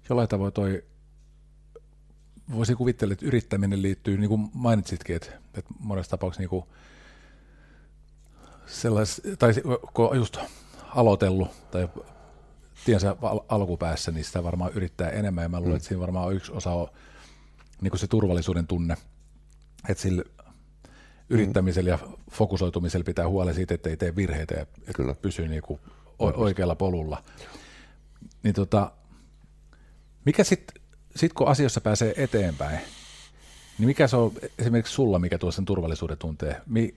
[0.10, 0.84] jollain tavoin toi
[2.52, 6.66] voisi kuvitella, että yrittäminen liittyy, niin kuin mainitsitkin, että, että monessa tapauksessa niin kuin
[8.66, 9.54] sellais, tai
[9.94, 10.38] kun just
[10.96, 11.90] aloitellut tai
[12.86, 15.78] tiensä al- alkupäässä, niin sitä varmaan yrittää enemmän, ja mä luulen, mm.
[15.78, 16.88] että siinä varmaan yksi osa on
[17.82, 18.98] niin kuin se turvallisuuden tunne,
[19.90, 20.24] että sillä
[21.30, 22.00] yrittämisellä ja
[22.32, 25.16] fokusoitumisella pitää huolen siitä, että ei tee virheitä ja että Kyllä.
[25.22, 25.80] pysyy niin kuin
[26.20, 27.24] oikealla polulla.
[28.44, 28.92] Niin tota,
[30.26, 30.82] mikä sitten
[31.16, 32.80] sitten kun asioissa pääsee eteenpäin,
[33.78, 36.62] niin mikä se on esimerkiksi sulla, mikä tuo sen turvallisuuden tuntee?
[36.66, 36.96] Mi,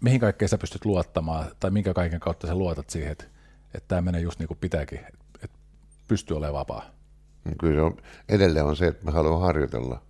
[0.00, 3.24] mihin kaikkeen sä pystyt luottamaan, tai minkä kaiken kautta sä luotat siihen, että,
[3.74, 4.98] että tämä menee just niin kuin pitääkin,
[5.42, 5.58] että
[6.08, 6.82] pystyy olemaan vapaa?
[7.60, 7.96] Kyllä se on,
[8.28, 10.02] edelleen on se, että mä haluan harjoitella.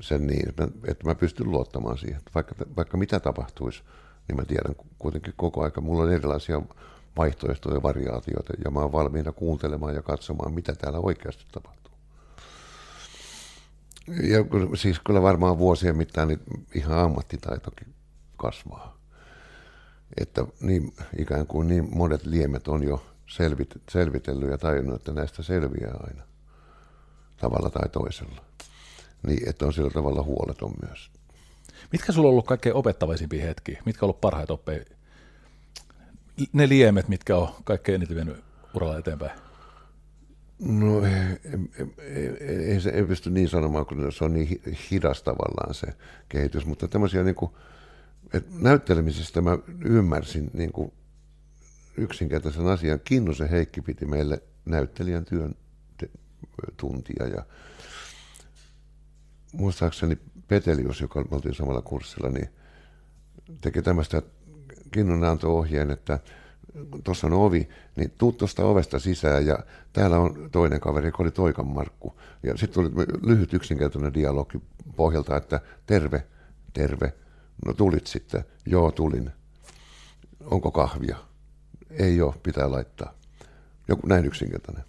[0.00, 2.16] sen niin, että mä, että mä pystyn luottamaan siihen.
[2.18, 3.82] Että vaikka, vaikka mitä tapahtuisi,
[4.28, 5.80] niin mä tiedän kuitenkin koko aika.
[5.80, 6.62] Mulla on erilaisia
[7.16, 11.92] vaihtoehtoja ja variaatioita, ja mä oon valmiina kuuntelemaan ja katsomaan, mitä täällä oikeasti tapahtuu.
[14.08, 14.38] Ja
[14.76, 16.40] siis kyllä varmaan vuosien mittaan niin
[16.74, 17.94] ihan ammattitaitokin
[18.36, 19.01] kasvaa.
[20.20, 25.42] Että niin, ikään kuin niin monet liemet on jo selvit, selvitellyt ja tajunnut, että näistä
[25.42, 26.22] selviää aina
[27.36, 28.44] tavalla tai toisella.
[29.26, 31.10] Niin, että on sillä tavalla huoleton myös.
[31.92, 33.82] Mitkä sulla on ollut kaikkein opettavaisimpia hetkiä?
[33.86, 34.84] Mitkä on ollut parhaita oppeja?
[36.52, 38.44] Ne liemet, mitkä on kaikkein eniten vienyt
[38.74, 39.40] uralla eteenpäin?
[40.58, 41.02] No
[42.68, 45.86] ei, se, ei pysty niin sanomaan, kun se on niin hidas tavallaan se
[46.28, 47.52] kehitys, mutta tämmöisiä niin kuin,
[48.34, 50.92] että näyttelemisestä mä ymmärsin niin kuin
[51.96, 53.00] yksinkertaisen asian.
[53.04, 55.54] Kinnusen Heikki piti meille näyttelijän työn
[56.76, 57.44] tuntia ja
[59.52, 60.18] muistaakseni
[60.48, 62.48] Petelius, joka me oltiin samalla kurssilla, niin
[63.60, 64.22] teki tämmöistä,
[64.90, 66.18] Kinnunen antoi ohjeen, että
[67.04, 69.58] tuossa on ovi, niin tuu tuosta ovesta sisään ja
[69.92, 72.20] täällä on toinen kaveri, joka oli Toikan Markku.
[72.42, 74.62] Ja sitten tuli lyhyt yksinkertainen dialogi
[74.96, 76.26] pohjalta, että terve,
[76.72, 77.12] terve,
[77.66, 79.32] no tulit sitten, joo tulin,
[80.44, 81.16] onko kahvia?
[81.90, 83.14] Ei ole, pitää laittaa.
[83.88, 84.84] Joku näin yksinkertainen.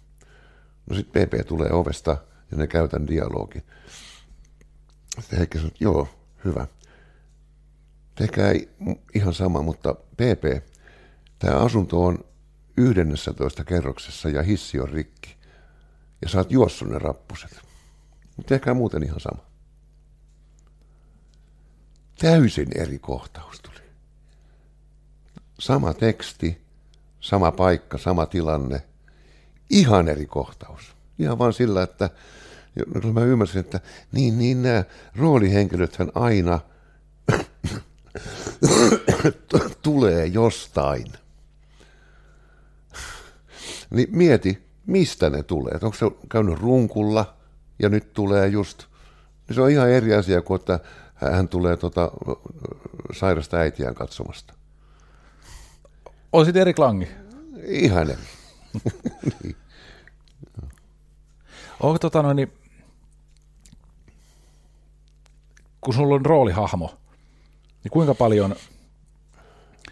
[0.90, 2.16] No sitten PP tulee ovesta
[2.50, 3.62] ja ne käytän dialogi.
[5.20, 6.08] Sitten Heikki sanoi, joo,
[6.44, 6.66] hyvä.
[8.14, 8.52] Tehkää
[9.14, 10.66] ihan sama, mutta PP,
[11.38, 12.24] tämä asunto on
[12.76, 15.36] 11 kerroksessa ja hissi on rikki.
[16.22, 17.60] Ja saat juossut ne rappuset.
[18.46, 19.44] Tehkää muuten ihan sama.
[22.18, 23.84] Täysin eri kohtaus tuli.
[25.58, 26.60] Sama teksti,
[27.20, 28.82] sama paikka, sama tilanne,
[29.70, 30.94] ihan eri kohtaus.
[31.18, 32.10] Ihan vaan sillä, että
[33.12, 33.80] mä ymmärsin, että
[34.12, 34.84] niin, niin nämä
[35.16, 36.60] roolihenkilöthän aina
[39.82, 41.06] tulee jostain.
[43.90, 45.78] Niin mieti, mistä ne tulee.
[45.82, 47.36] Onko se käynyt runkulla
[47.78, 48.84] ja nyt tulee just,
[49.48, 50.80] niin se on ihan eri asia kuin, että
[51.32, 52.10] hän tulee tota,
[53.12, 54.54] sairasta äitiään katsomasta.
[56.32, 57.08] On sitten eri klangi.
[57.64, 58.22] Ihan eri.
[59.42, 59.56] niin.
[61.80, 62.52] Onko tota noin, niin,
[65.80, 66.98] kun sulla on roolihahmo,
[67.84, 68.56] niin kuinka paljon,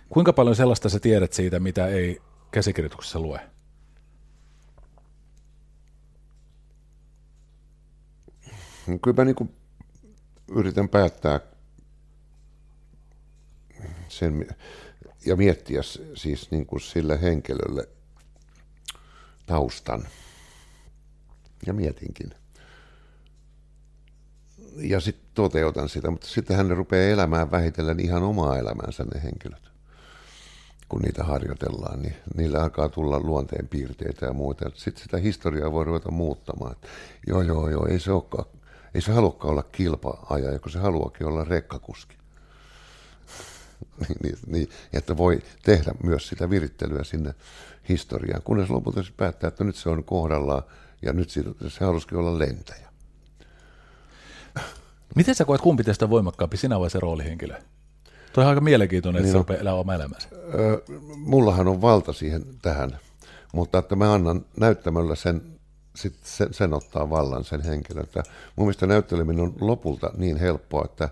[0.08, 3.40] kuinka paljon sellaista sä tiedät siitä, mitä ei käsikirjoituksessa lue?
[9.02, 9.61] Kyllä mä niin
[10.54, 11.40] yritän päättää
[14.08, 14.46] sen
[15.26, 15.80] ja miettiä
[16.14, 17.88] siis niin kuin sille henkilölle
[19.46, 20.08] taustan.
[21.66, 22.34] Ja mietinkin
[24.76, 29.72] ja sitten toteutan sitä, mutta sitten hän rupeaa elämään vähitellen ihan omaa elämänsä ne henkilöt.
[30.88, 34.70] Kun niitä harjoitellaan, niin niillä alkaa tulla luonteen piirteitä ja muuta.
[34.74, 36.76] Sitten sitä historiaa voi ruveta muuttamaan.
[37.26, 38.44] Joo, joo, joo, ei se olekaan,
[38.94, 42.16] ei se haluakaan olla kilpaaja, kun se haluakin olla rekkakuski.
[44.00, 47.34] niin, niin, niin, että voi tehdä myös sitä virittelyä sinne
[47.88, 50.62] historiaan, kunnes lopulta se päättää, että nyt se on kohdallaan
[51.02, 51.30] ja nyt
[51.68, 52.88] se halusikin olla lentäjä.
[55.16, 57.54] Miten sä koet, kumpi tästä voimakkaampi, sinä vai se roolihenkilö?
[58.32, 60.28] Tuo on aika mielenkiintoinen, että niin se rupeaa elää oma elämänsä.
[60.54, 60.78] Öö,
[61.16, 62.98] mullahan on valta siihen tähän,
[63.54, 65.51] mutta että mä annan näyttämällä sen,
[65.96, 68.04] sit sen, sen ottaa vallan sen henkilön.
[68.04, 68.22] Että
[68.56, 71.08] mun mielestä näytteleminen on lopulta niin helppoa, että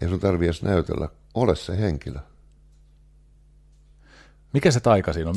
[0.00, 2.18] ei sun tarvitse edes näytellä, ole se henkilö.
[4.52, 5.36] Mikä se taika siinä on?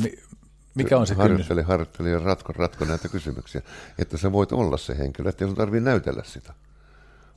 [0.75, 1.67] Mikä on se harjoitteli, kynnys?
[1.67, 3.62] Harjoitteli ja ratko, ratko näitä kysymyksiä,
[3.97, 6.54] että sä voit olla se henkilö, että ei sun tarvitse näytellä sitä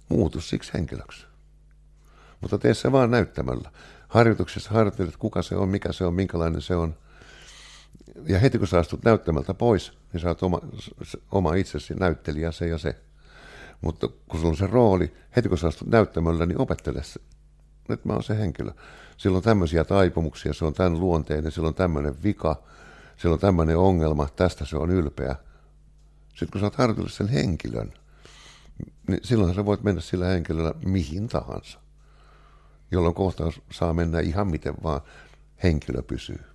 [0.09, 1.27] muutu siksi henkilöksi.
[2.40, 3.71] Mutta tee se vaan näyttämällä.
[4.09, 6.97] Harjoituksessa harjoittelet, kuka se on, mikä se on, minkälainen se on.
[8.29, 10.61] Ja heti kun sä astut näyttämältä pois, niin sä oot oma,
[11.33, 12.97] oma itsesi näyttelijä se ja se.
[13.81, 17.21] Mutta kun sulla on se rooli, heti kun sä astut näyttämällä, niin opettele se.
[17.89, 18.73] Nyt mä oon se henkilö.
[19.17, 22.63] Sillä on tämmöisiä taipumuksia, se on tämän luonteinen, sillä on tämmöinen vika,
[23.17, 25.37] sillä on tämmöinen ongelma, tästä se on ylpeä.
[26.29, 27.93] Sitten kun sä oot harjoitellut sen henkilön,
[29.09, 31.81] niin silloin sä voit mennä sillä henkilöllä mihin tahansa,
[32.91, 35.01] jolloin kohtaus saa mennä ihan miten vaan
[35.63, 36.54] henkilö pysyy.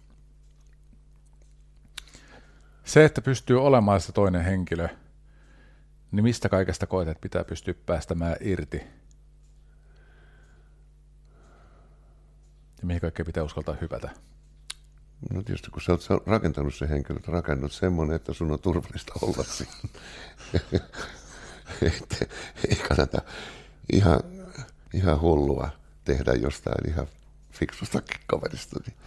[2.89, 4.87] Se, että pystyy olemaan se toinen henkilö,
[6.11, 8.77] niin mistä kaikesta koet, että pitää pystyä päästämään irti?
[12.81, 14.09] Ja mihin kaikkea pitää uskaltaa hypätä?
[15.33, 19.13] No tietysti kun sä oot rakentanut se henkilö, että rakennut semmoinen, että sun on turvallista
[19.21, 19.71] olla siinä.
[21.81, 22.25] että
[22.69, 23.21] ei kannata
[23.93, 24.19] ihan,
[24.93, 25.69] ihan hullua
[26.05, 27.07] tehdä jostain ihan
[27.51, 28.79] fiksustakin kaverista.
[28.87, 28.97] Niin,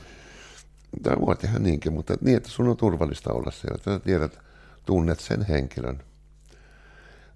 [1.02, 3.74] tai voi tehdä niinkin, mutta niin, että sun on turvallista olla siellä.
[3.74, 4.38] Että tiedät,
[4.86, 6.02] tunnet sen henkilön.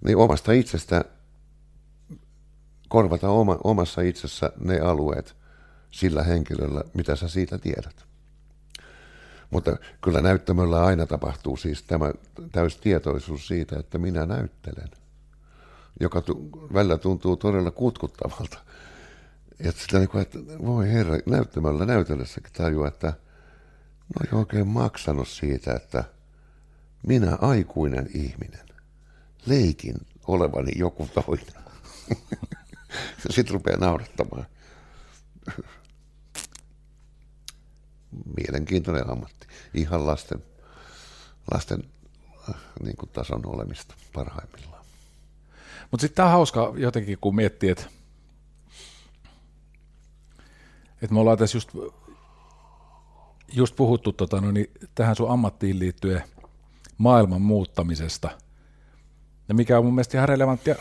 [0.05, 1.05] Niin omasta itsestä
[2.87, 5.35] korvata oma, omassa itsessä ne alueet
[5.91, 8.05] sillä henkilöllä, mitä sä siitä tiedät.
[9.49, 12.13] Mutta kyllä näyttämöllä aina tapahtuu siis tämä
[12.51, 14.89] täystietoisuus siitä, että minä näyttelen,
[15.99, 18.57] joka tu- välillä tuntuu todella kutkuttavalta.
[19.59, 23.13] Että sitä niin kuin, että voi herra, näyttämällä näytellessäkin tajua, että
[24.15, 26.03] no ei oikein maksanut siitä, että
[27.07, 28.67] minä aikuinen ihminen
[29.45, 29.95] leikin
[30.27, 31.63] olevani joku toinen.
[33.29, 34.45] Sitten rupeaa naurattamaan.
[38.37, 39.47] Mielenkiintoinen ammatti.
[39.73, 40.43] Ihan lasten,
[41.53, 41.83] lasten
[42.49, 44.85] äh, niin kuin tason olemista parhaimmillaan.
[45.91, 47.85] Mutta sitten tämä on hauska jotenkin, kun miettii, että
[51.01, 51.69] et me ollaan tässä just,
[53.53, 56.23] just puhuttu tota, no niin, tähän sun ammattiin liittyen
[56.97, 58.29] maailman muuttamisesta.
[59.49, 60.71] Ja mikä on mun mielestä ihan relevantti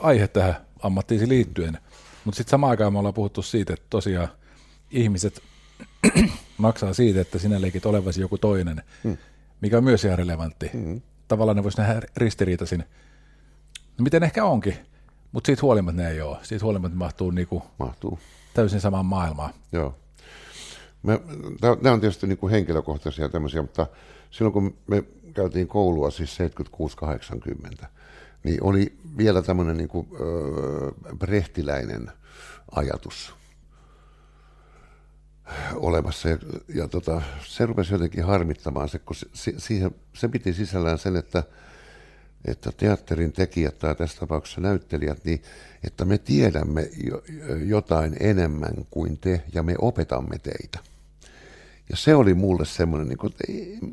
[0.00, 1.78] aihe tähän ammattiisi liittyen.
[2.24, 4.28] Mutta sitten samaan aikaan me ollaan puhuttu siitä, että tosiaan
[4.90, 5.42] ihmiset
[6.58, 9.16] maksaa siitä, että sinä leikit olevasi joku toinen, hmm.
[9.60, 10.70] mikä on myös ihan relevantti.
[10.72, 11.00] Hmm.
[11.28, 12.84] Tavallaan ne voisi nähdä ristiriitaisin.
[13.98, 14.76] No miten ehkä onkin,
[15.32, 16.38] mutta siitä huolimatta ne ei ole.
[16.42, 18.18] Siitä huolimatta mahtuu, niinku mahtuu.
[18.54, 19.54] täysin samaan maailmaan.
[19.72, 20.01] Joo.
[21.02, 23.86] Nämä on tietysti niin kuin henkilökohtaisia tämmöisiä, mutta
[24.30, 26.38] silloin kun me käytiin koulua, siis
[27.82, 27.86] 76-80,
[28.44, 32.12] niin oli vielä tämmöinen niin kuin, ö, brehtiläinen
[32.74, 33.34] ajatus
[35.74, 36.28] olemassa.
[36.28, 36.38] Ja,
[36.74, 41.42] ja tota, se rupesi jotenkin harmittamaan se, kun se, siihen, se piti sisällään sen, että,
[42.44, 45.42] että teatterin tekijät tai tässä tapauksessa näyttelijät, niin
[45.84, 47.22] että me tiedämme jo,
[47.64, 50.91] jotain enemmän kuin te ja me opetamme teitä.
[51.90, 53.44] Ja se oli mulle semmoinen, niin kuin, että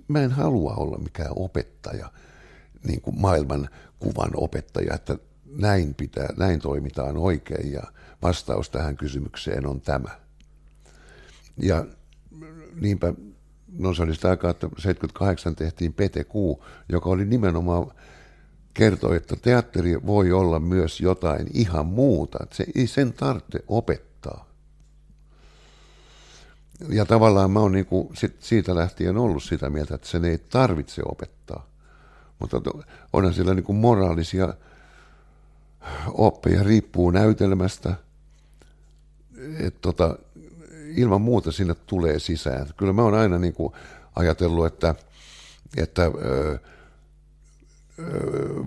[0.08, 2.12] mä en halua olla mikään opettaja,
[2.88, 7.84] niin kuin maailman kuvan opettaja, että näin, pitää, näin toimitaan oikein ja
[8.22, 10.20] vastaus tähän kysymykseen on tämä.
[11.58, 11.86] Ja
[12.82, 13.14] niinpä,
[13.78, 17.92] no se oli sitä aikaa, että 78 tehtiin PTQ, joka oli nimenomaan
[18.74, 22.40] kertoi, että teatteri voi olla myös jotain ihan muuta.
[22.44, 24.49] Että se ei sen tarvitse opettaa.
[26.88, 31.02] Ja tavallaan mä oon niin kuin siitä lähtien ollut sitä mieltä, että sen ei tarvitse
[31.06, 31.66] opettaa.
[32.40, 32.62] Mutta
[33.14, 34.54] onhan sillä niin kuin moraalisia
[36.08, 37.96] oppeja, riippuu näytelmästä.
[39.60, 40.18] Et tota,
[40.96, 42.68] ilman muuta sinne tulee sisään.
[42.78, 43.74] Kyllä mä oon aina niin kuin
[44.16, 44.96] ajatellut, että,
[45.78, 46.60] että ö,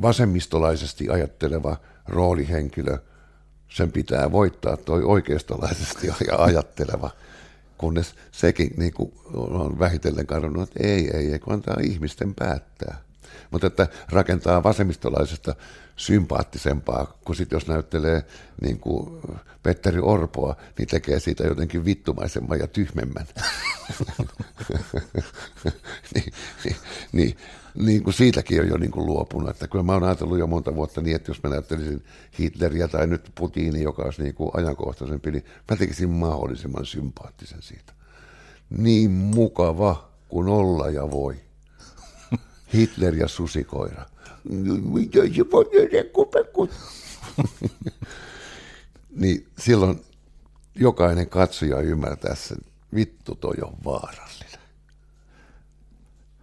[0.03, 1.77] vasemmistolaisesti ajatteleva
[2.09, 2.99] roolihenkilö,
[3.69, 7.11] sen pitää voittaa toi oikeistolaisesti ajatteleva,
[7.83, 12.99] kunnes sekin niin kuin on vähitellen kadonnut, että ei, ei, ei, kun antaa ihmisten päättää.
[13.51, 15.55] Mutta että rakentaa vasemmistolaisesta
[15.97, 18.25] sympaattisempaa, kun sitten jos näyttelee
[18.61, 19.21] niin kuin
[19.63, 23.27] Petteri Orpoa, niin tekee siitä jotenkin vittumaisemman ja tyhmemmän.
[26.15, 26.33] niin,
[26.65, 26.77] niin,
[27.13, 27.37] niin,
[27.75, 29.51] niin kuin siitäkin on jo niin kuin luopunut.
[29.51, 32.05] Että kyllä mä oon ajatellut jo monta vuotta niin, että jos mä näyttelisin
[32.39, 37.93] Hitleriä tai nyt Putini, joka olisi niin kuin ajankohtaisempi, niin mä tekisin mahdollisimman sympaattisen siitä.
[38.71, 41.37] Niin mukava kuin olla ja voi.
[42.75, 44.07] Hitler ja susikoira.
[44.45, 45.65] Mitä se voi
[49.17, 50.05] Niin silloin
[50.75, 52.59] jokainen katsoja ymmärtää sen,
[52.95, 54.61] vittu toi on vaarallinen.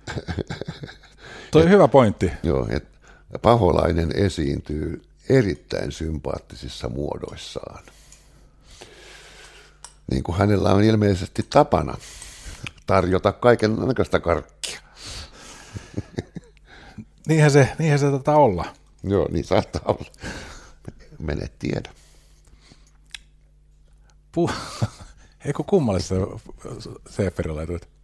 [1.52, 2.32] Toi on hyvä pointti.
[2.44, 3.00] Joo, että
[3.42, 7.84] paholainen esiintyy erittäin sympaattisissa muodoissaan.
[10.12, 11.98] Niin kuin hänellä on ilmeisesti tapana
[12.86, 14.80] tarjota kaiken näköistä karkkia.
[17.28, 18.66] niinhän se, niinhän se tätä olla.
[19.04, 20.12] Joo, niin saattaa olla.
[21.20, 21.92] Mene tiedä.
[24.38, 24.54] Pu-
[25.46, 26.16] Eikö kummalle se?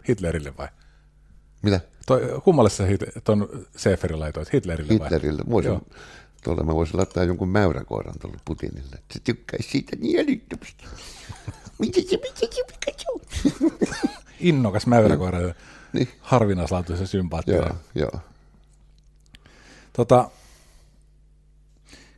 [0.08, 0.68] Hitlerille vai?
[1.62, 1.80] Mitä?
[2.06, 2.84] Toi, kummalle sä
[3.24, 4.54] tuon Seferin laitoit?
[4.54, 5.44] Hitlerille, Hitlerille.
[5.46, 5.52] vai?
[5.52, 5.82] Voisin,
[6.44, 8.98] tuolla mä voisin laittaa jonkun mäyräkoiran tuolle Putinille.
[9.12, 10.84] Se tykkäisi siitä niin älyttömästi.
[11.80, 13.72] Mitä se, mitä se, mikä se on?
[14.40, 15.40] Innokas mäyräkoira.
[15.94, 16.10] niin.
[16.22, 17.60] Harvinaislaatuisen sympaattinen.
[17.62, 18.22] Joo, joo.
[19.94, 20.30] Tota,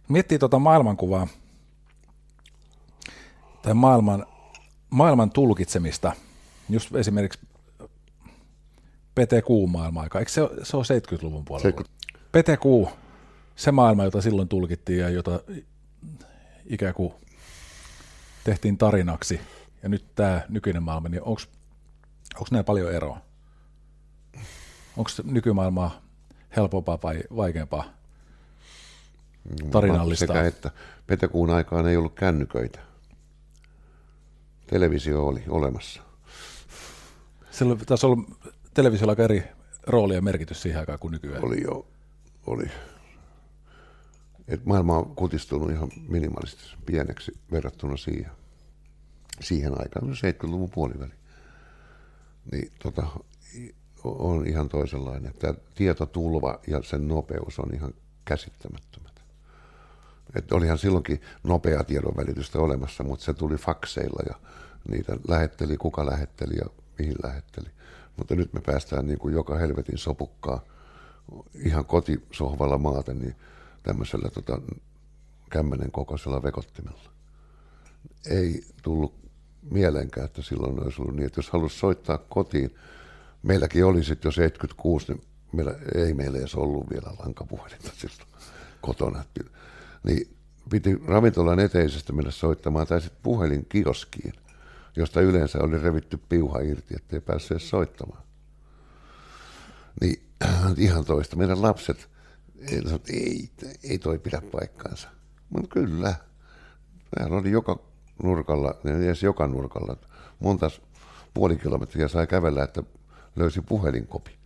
[0.07, 1.27] miettii tuota maailmankuvaa
[3.61, 4.25] tai maailman,
[4.89, 6.11] maailman tulkitsemista,
[6.69, 7.39] just esimerkiksi
[9.17, 11.63] PTQ-maailma-aika, eikö se, se ole 70-luvun puolella?
[11.63, 11.97] 70.
[12.31, 12.93] PTQ,
[13.55, 15.39] se maailma, jota silloin tulkittiin ja jota,
[16.65, 17.13] ikään kuin
[18.43, 19.39] tehtiin tarinaksi
[19.83, 21.41] ja nyt tämä nykyinen maailma, niin onko
[22.51, 23.21] nämä paljon eroa?
[24.97, 26.01] Onko nykymaailma
[26.55, 27.85] helpompaa vai vaikeampaa
[29.71, 30.27] tarinallista?
[30.27, 30.71] Sekä että
[31.07, 32.79] Petäkuun aikaan ei ollut kännyköitä.
[34.67, 36.01] Televisio oli olemassa.
[37.51, 38.23] Silloin taisi olla
[38.77, 39.43] televisiolla aika eri
[39.87, 41.45] rooli ja merkitys siihen aikaan kuin nykyään.
[41.45, 41.87] Oli jo,
[42.47, 42.71] oli.
[44.47, 48.31] Et maailma on kutistunut ihan minimalistisesti pieneksi verrattuna siihen,
[49.41, 51.11] siihen aikaan, 70-luvun puoliväli.
[52.51, 53.07] Niin tota,
[54.03, 55.33] on ihan toisenlainen.
[55.39, 57.93] Tämä tietotulva ja sen nopeus on ihan
[58.25, 59.21] käsittämättömät.
[60.35, 64.35] Että olihan silloinkin nopea tiedonvälitystä olemassa, mutta se tuli fakseilla ja
[64.87, 66.65] niitä lähetteli, kuka lähetteli ja
[66.99, 67.76] mihin lähetteli.
[68.17, 70.61] Mutta nyt me päästään niin kuin joka helvetin sopukkaa
[71.53, 73.35] ihan kotisohvalla maata, niin
[73.83, 74.61] tämmöisellä tota,
[75.49, 77.11] kämmenen kokoisella vekottimella.
[78.29, 79.13] Ei tullut
[79.71, 82.75] mielenkään, että silloin olisi ollut niin, että jos halusi soittaa kotiin,
[83.43, 88.29] meilläkin oli sitten jo 76, niin meillä, ei meillä edes ollut vielä lankapuhelinta silloin
[88.81, 89.23] kotona.
[90.03, 90.37] Niin
[90.69, 94.33] piti ravintolan eteisestä mennä soittamaan tai sitten puhelin kioskiin,
[94.97, 98.23] josta yleensä oli revitty piuha irti, ettei päässyt edes soittamaan.
[100.01, 100.23] Niin
[100.77, 101.35] ihan toista.
[101.35, 102.09] Meidän lapset,
[103.13, 103.49] ei,
[103.83, 105.09] ei toi pidä paikkaansa.
[105.49, 106.15] Mutta kyllä,
[107.15, 107.79] täällä oli joka
[108.23, 109.95] nurkalla, ei edes joka nurkalla,
[110.39, 110.71] monta
[111.33, 112.83] puoli kilometriä sai kävellä, että
[113.35, 114.37] löysi puhelinkopi.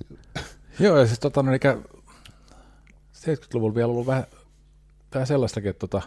[0.80, 4.26] Joo, ja siis tota, no, 70-luvulla vielä ollut vähän,
[5.14, 6.02] vähän sellaistakin, että tota,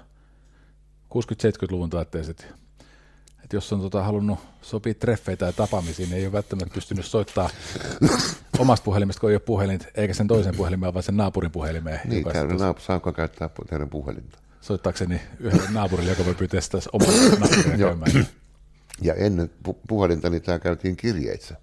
[1.10, 2.48] 60-70-luvun taitteet,
[3.52, 7.50] että jos on tota, halunnut sopia treffeitä ja tapaamisiin, niin ei ole välttämättä pystynyt soittaa
[8.60, 12.00] omasta puhelimesta, kun ei ole puhelin, eikä sen toisen puhelimeen, vaan sen naapurin puhelimeen.
[12.06, 14.40] Niin, käydä naap- saanko käyttää teidän puhelinta?
[14.62, 17.08] Soittaakseni yhdelle naapurille, joka voi pyytää sitä omaa
[17.40, 18.12] naapuria käymään.
[19.02, 21.56] Ja ennen pu- puhelinta niin tämä käytiin kirjeissä.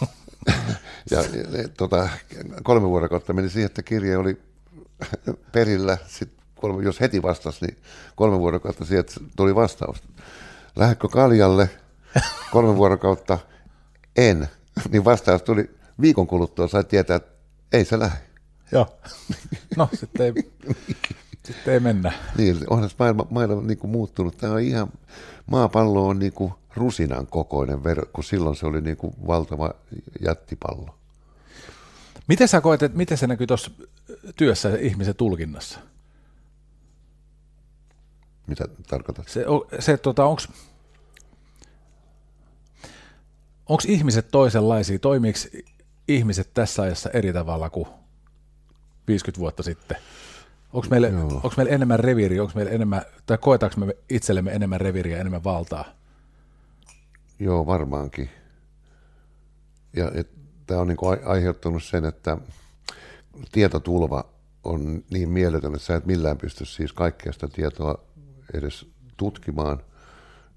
[1.10, 1.24] ja
[1.76, 2.08] tota,
[2.62, 4.40] kolme vuorokautta meni siihen, että kirje oli
[5.52, 5.98] perillä.
[6.06, 7.76] Sit kolme, jos heti vastasi, niin
[8.16, 10.02] kolme vuorokautta siihen, että tuli vastaus.
[10.76, 11.70] Lähdekö kaljalle?
[12.50, 13.38] Kolme vuorokautta
[14.16, 14.48] en.
[14.90, 15.70] Niin vastaus tuli
[16.00, 17.32] viikon kuluttua, sai tietää, että
[17.72, 18.18] ei se lähde.
[18.72, 18.98] Joo.
[19.76, 20.52] No, sitten ei,
[21.44, 22.12] sitten ei mennä.
[22.38, 24.36] Niin, onhan maailma, maailma niin kuin muuttunut.
[24.36, 24.92] Tämä on ihan,
[25.46, 27.78] maapallo on niin kuin rusinan kokoinen,
[28.12, 29.74] kun silloin se oli niin kuin valtava
[30.20, 30.94] jättipallo.
[32.28, 33.70] Miten sä koet, että miten se näkyy tuossa
[34.36, 35.80] työssä ihmisen tulkinnassa?
[38.46, 39.28] Mitä tarkoitat?
[39.28, 39.44] Se,
[39.78, 40.42] se tota, onko
[43.68, 44.98] onko ihmiset toisenlaisia?
[44.98, 45.38] Toimiiko
[46.08, 47.88] ihmiset tässä ajassa eri tavalla kuin
[49.08, 49.96] 50 vuotta sitten?
[50.72, 55.18] Onko meillä, onko meillä enemmän reviiriä, onko meillä enemmän, tai koetaanko me itsellemme enemmän reviiriä,
[55.18, 55.84] enemmän valtaa?
[57.38, 58.30] Joo, varmaankin.
[59.96, 60.10] Ja
[60.66, 62.38] tämä on niinku aiheuttanut sen, että
[63.52, 64.24] tietotulva
[64.64, 68.04] on niin mieletön, että sä et millään pysty siis kaikkea sitä tietoa
[68.54, 68.86] edes
[69.16, 69.82] tutkimaan,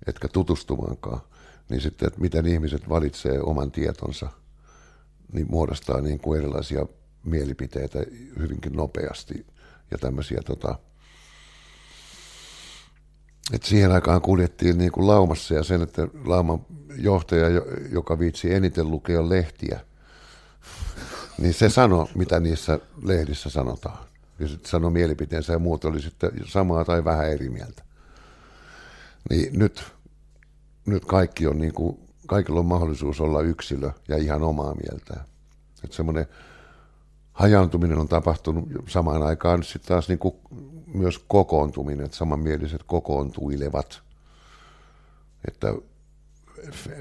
[0.08, 1.22] etkä tutustumaankaan.
[1.70, 4.30] Niin sitten, että miten ihmiset valitsee oman tietonsa,
[5.34, 6.86] niin muodostaa niin kuin erilaisia
[7.24, 8.00] mielipiteitä
[8.40, 9.46] hyvinkin nopeasti
[9.92, 10.80] ja tämmöisiä tota,
[13.54, 17.48] että siihen aikaan kuljettiin niin kuin laumassa ja sen, että lauman johtaja,
[17.92, 19.80] joka viitsi eniten lukea lehtiä,
[21.38, 24.06] niin se sanoi, mitä niissä lehdissä sanotaan.
[24.40, 27.87] Ja sitten sanoi mielipiteensä ja muut oli sitten samaa tai vähän eri mieltä.
[29.30, 29.94] Niin nyt,
[30.86, 35.26] nyt kaikki on niin kuin, kaikilla on mahdollisuus olla yksilö ja ihan omaa mieltään.
[35.84, 36.26] Että semmoinen
[37.34, 40.36] hajaantuminen on tapahtunut samaan aikaan sitten taas niin kuin
[40.94, 44.02] myös kokoontuminen, että samanmieliset kokoontuilevat,
[45.48, 45.74] että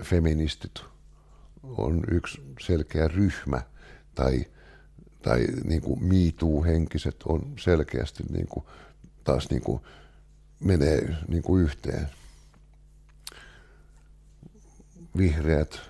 [0.02, 0.84] feministit
[1.62, 3.62] on yksi selkeä ryhmä
[4.14, 4.44] tai,
[5.22, 8.66] tai niin kuin miituu-henkiset on selkeästi niin kuin,
[9.24, 9.82] taas niin kuin
[10.60, 12.08] menee niin kuin yhteen.
[15.16, 15.80] Vihreät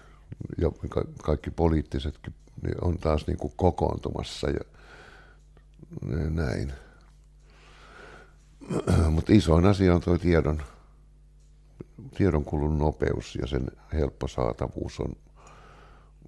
[0.58, 0.70] ja
[1.22, 4.60] kaikki poliittisetkin niin on taas niin kuin kokoontumassa ja
[6.30, 6.72] näin.
[9.10, 10.62] Mutta isoin asia on tuo tiedon,
[12.16, 15.16] tiedonkulun nopeus ja sen helppo saatavuus on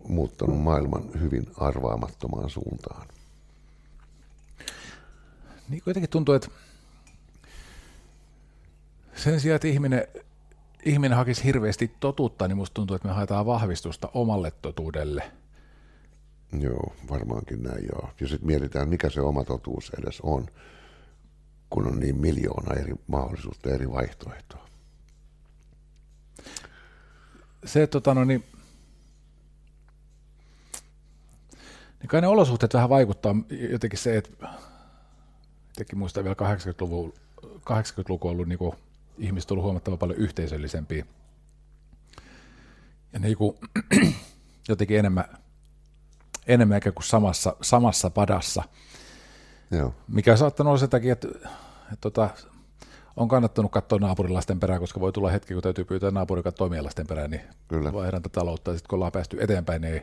[0.08, 3.08] muuttanut maailman hyvin arvaamattomaan suuntaan.
[5.68, 6.48] Niin kuitenkin tuntuu, että
[9.18, 10.08] sen sijaan, että ihminen,
[10.84, 15.32] ihminen hakisi hirveästi totuutta, niin musta tuntuu, että me haetaan vahvistusta omalle totuudelle.
[16.60, 18.10] Joo, varmaankin näin joo.
[18.20, 20.48] Ja sitten mietitään, mikä se oma totuus edes on
[21.70, 24.68] kun on niin miljoona eri mahdollisuutta, eri vaihtoehtoa.
[27.64, 28.44] Se, tota, no niin,
[32.00, 33.34] niin kai ne olosuhteet vähän vaikuttaa
[33.70, 34.48] jotenkin se, että
[35.68, 37.14] jotenkin muistan vielä 80-luvun
[37.44, 38.72] 80-luku ollut niin kuin,
[39.18, 41.06] ihmiset ollut huomattavan paljon yhteisöllisempiä.
[43.12, 43.56] Ja niin kuin,
[44.68, 45.24] jotenkin enemmän,
[46.46, 48.62] enemmän kuin samassa, samassa padassa.
[49.70, 49.94] Joo.
[50.08, 52.30] Mikä on saattanut olla sen takia, että, että, tota,
[53.16, 56.70] on kannattanut katsoa naapurilasten perään, koska voi tulla hetki, kun täytyy pyytää naapurin katsoa
[57.08, 57.92] perään, niin Kyllä.
[57.92, 58.70] vaihdantaa taloutta.
[58.70, 60.02] Ja sitten kun ollaan päästy eteenpäin, niin ei,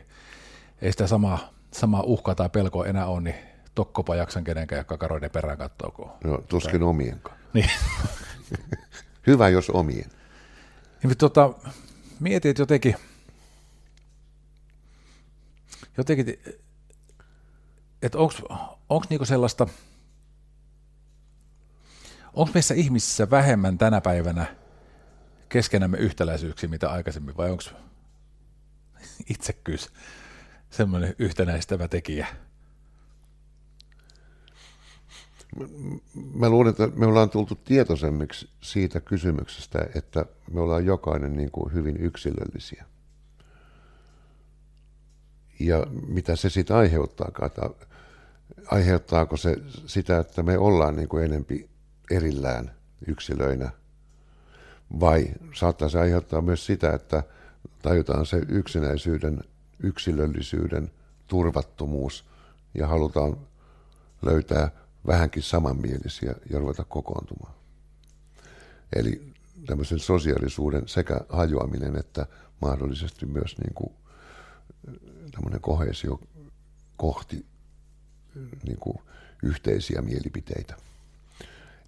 [0.82, 1.38] ei sitä samaa,
[1.72, 3.36] samaa uhkaa tai pelkoa enää ole, niin
[3.74, 5.90] tokkopa jaksan kenenkään ja kakaroiden perään katsoa.
[5.90, 6.10] Kun...
[6.24, 7.36] No, tuskin omienkaan.
[7.52, 7.70] Niin.
[9.26, 10.10] Hyvä, jos omien.
[11.02, 11.54] Niin, tota,
[12.20, 12.96] mietin, että jotenkin,
[15.96, 16.38] jotenkin
[18.02, 18.18] että
[18.88, 19.66] onko niinku sellaista,
[22.34, 24.56] onko meissä ihmisissä vähemmän tänä päivänä
[25.48, 27.62] keskenämme yhtäläisyyksiä mitä aikaisemmin, vai onko
[29.30, 29.90] itsekkyys
[30.70, 32.26] semmoinen yhtenäistävä tekijä?
[36.34, 41.74] Mä luulen, että me ollaan tultu tietoisemmiksi siitä kysymyksestä, että me ollaan jokainen niin kuin
[41.74, 42.84] hyvin yksilöllisiä.
[45.60, 47.70] Ja mitä se sitten aiheuttaakaan, että
[48.66, 51.70] aiheuttaako se sitä, että me ollaan niin kuin enempi
[52.10, 52.74] erillään
[53.06, 53.70] yksilöinä,
[55.00, 57.22] vai saattaa se aiheuttaa myös sitä, että
[57.82, 59.40] tajutaan se yksinäisyyden,
[59.82, 60.90] yksilöllisyyden
[61.26, 62.24] turvattomuus
[62.74, 63.36] ja halutaan
[64.22, 64.70] löytää
[65.06, 67.54] vähänkin samanmielisiä ja ruveta kokoontumaan.
[68.96, 69.32] Eli
[69.66, 72.26] tämmöisen sosiaalisuuden sekä hajoaminen että
[72.60, 73.94] mahdollisesti myös niin kuin
[75.30, 76.20] tämmöinen kohesio
[76.96, 77.46] kohti
[78.66, 78.98] niin kuin
[79.42, 80.76] yhteisiä mielipiteitä.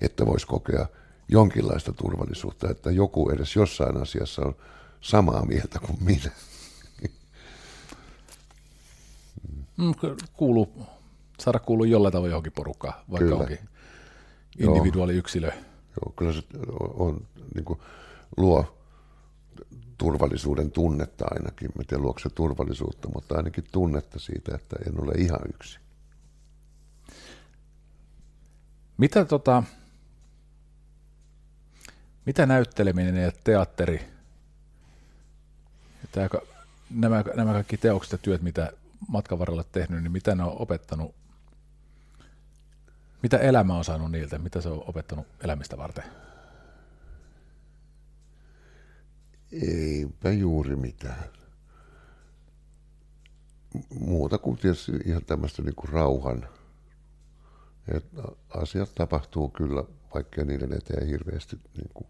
[0.01, 0.87] Että voisi kokea
[1.29, 4.57] jonkinlaista turvallisuutta, että joku edes jossain asiassa on
[5.01, 6.31] samaa mieltä kuin minä.
[9.77, 9.95] Mm,
[10.33, 10.87] kuuluu
[11.41, 13.41] saada kuulua jollain tavalla johonkin porukkaan, vaikka kyllä.
[13.41, 13.59] onkin
[14.59, 15.19] individuaali Joo.
[15.19, 15.53] yksilö.
[16.01, 16.43] Joo, kyllä se
[16.95, 17.81] on, niin kuin,
[18.37, 18.79] luo
[19.99, 21.71] turvallisuuden tunnetta ainakin.
[21.79, 25.79] Mä tiedän, luokse turvallisuutta, mutta ainakin tunnetta siitä, että en ole ihan yksi.
[28.97, 29.63] Mitä, tota,
[32.27, 34.01] mitä näytteleminen ja teatteri,
[36.13, 36.29] tämä,
[36.91, 38.73] nämä, nämä kaikki teokset ja työt, mitä
[39.09, 41.15] matkan varrella tehnyt, niin mitä ne on opettanut
[43.23, 44.39] mitä elämä on saanut niiltä?
[44.39, 46.05] Mitä se on opettanut elämistä varten?
[49.53, 51.25] Eipä juuri mitään.
[54.01, 56.49] Muuta kuin tietysti ihan tämmöistä niin kuin rauhan.
[57.95, 62.07] Että asiat tapahtuu kyllä, vaikka niiden eteen hirveästi niin kuin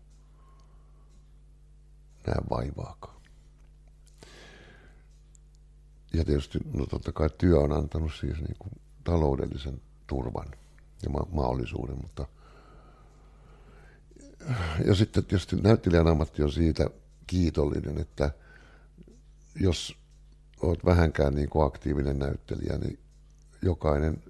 [2.27, 3.19] näe vaivaakaan.
[6.13, 8.73] Ja tietysti, no totta kai työ on antanut siis niin kuin
[9.05, 10.49] taloudellisen turvan
[11.03, 12.27] ja ma- mahdollisuuden, mutta
[14.87, 16.91] ja sitten tietysti näyttelijän ammatti on siitä
[17.27, 18.31] kiitollinen, että
[19.61, 19.97] jos
[20.61, 22.99] olet vähänkään niin kuin aktiivinen näyttelijä, niin
[23.63, 24.23] jokainen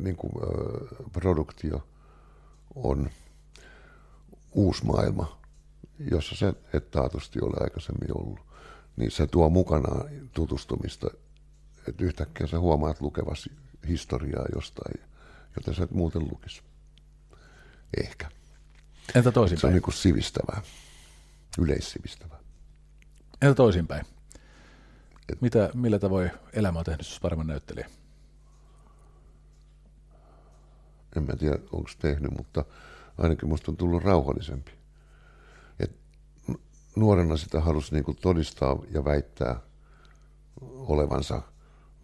[0.00, 0.32] niin kuin,
[1.12, 1.88] produktio
[2.74, 3.10] on
[4.52, 5.40] uusi maailma,
[6.10, 8.40] jossa se et taatusti ole aikaisemmin ollut.
[8.96, 11.10] Niin se tuo mukanaan tutustumista,
[11.88, 13.52] että yhtäkkiä sä huomaat lukevasi
[13.88, 15.09] historiaa jostain
[15.56, 16.62] jota sä et muuten lukisi.
[18.00, 18.28] Ehkä.
[19.14, 19.60] Entä toisinpäin?
[19.60, 20.62] Se on niin kuin sivistävää,
[21.58, 22.38] yleissivistävää.
[23.42, 24.06] Entä toisinpäin?
[25.32, 27.90] Et, Mitä, millä tavoin elämä on tehnyt sinusta paremman näyttelijä?
[31.16, 32.64] En mä tiedä, onko tehnyt, mutta
[33.18, 34.72] ainakin musta on tullut rauhallisempi.
[35.80, 35.96] Et
[36.96, 39.60] nuorena sitä halusi niin todistaa ja väittää
[40.60, 41.42] olevansa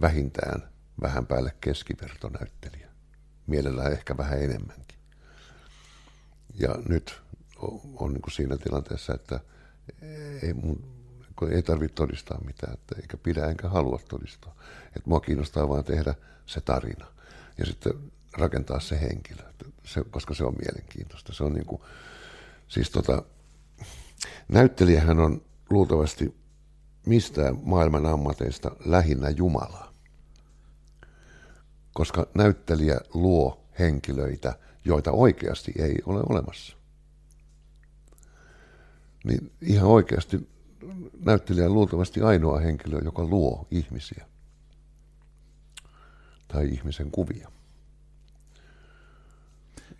[0.00, 0.68] vähintään
[1.02, 2.85] vähän päälle keskivertonäyttelijä
[3.46, 4.98] mielellään ehkä vähän enemmänkin.
[6.54, 7.20] Ja nyt
[7.94, 9.40] on niin kuin siinä tilanteessa, että
[10.42, 10.84] ei, mun,
[11.50, 14.54] ei tarvitse todistaa mitään, että eikä pidä enkä halua todistaa.
[14.86, 16.14] Että mua kiinnostaa vaan tehdä
[16.46, 17.06] se tarina
[17.58, 17.92] ja sitten
[18.38, 19.42] rakentaa se henkilö,
[19.84, 21.32] se, koska se on mielenkiintoista.
[21.32, 21.82] Se on niin kuin,
[22.68, 23.22] siis tota,
[24.48, 26.36] näyttelijähän on luultavasti
[27.06, 29.85] mistään maailman ammateista lähinnä Jumalaa
[31.96, 36.76] koska näyttelijä luo henkilöitä, joita oikeasti ei ole olemassa.
[39.24, 40.48] Niin ihan oikeasti
[41.20, 44.26] näyttelijä on luultavasti ainoa henkilö, joka luo ihmisiä
[46.48, 47.50] tai ihmisen kuvia.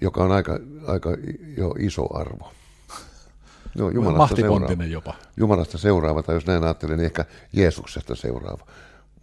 [0.01, 1.11] joka on aika, aika
[1.57, 2.53] jo iso arvo.
[3.75, 4.93] Joo, Jumalasta Mahtipontinen seuraava.
[4.93, 5.15] jopa.
[5.37, 8.67] Jumalasta seuraava, tai jos näin ajattelen, niin ehkä Jeesuksesta seuraava.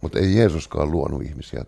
[0.00, 1.64] Mutta ei Jeesuskaan luonut ihmisiä.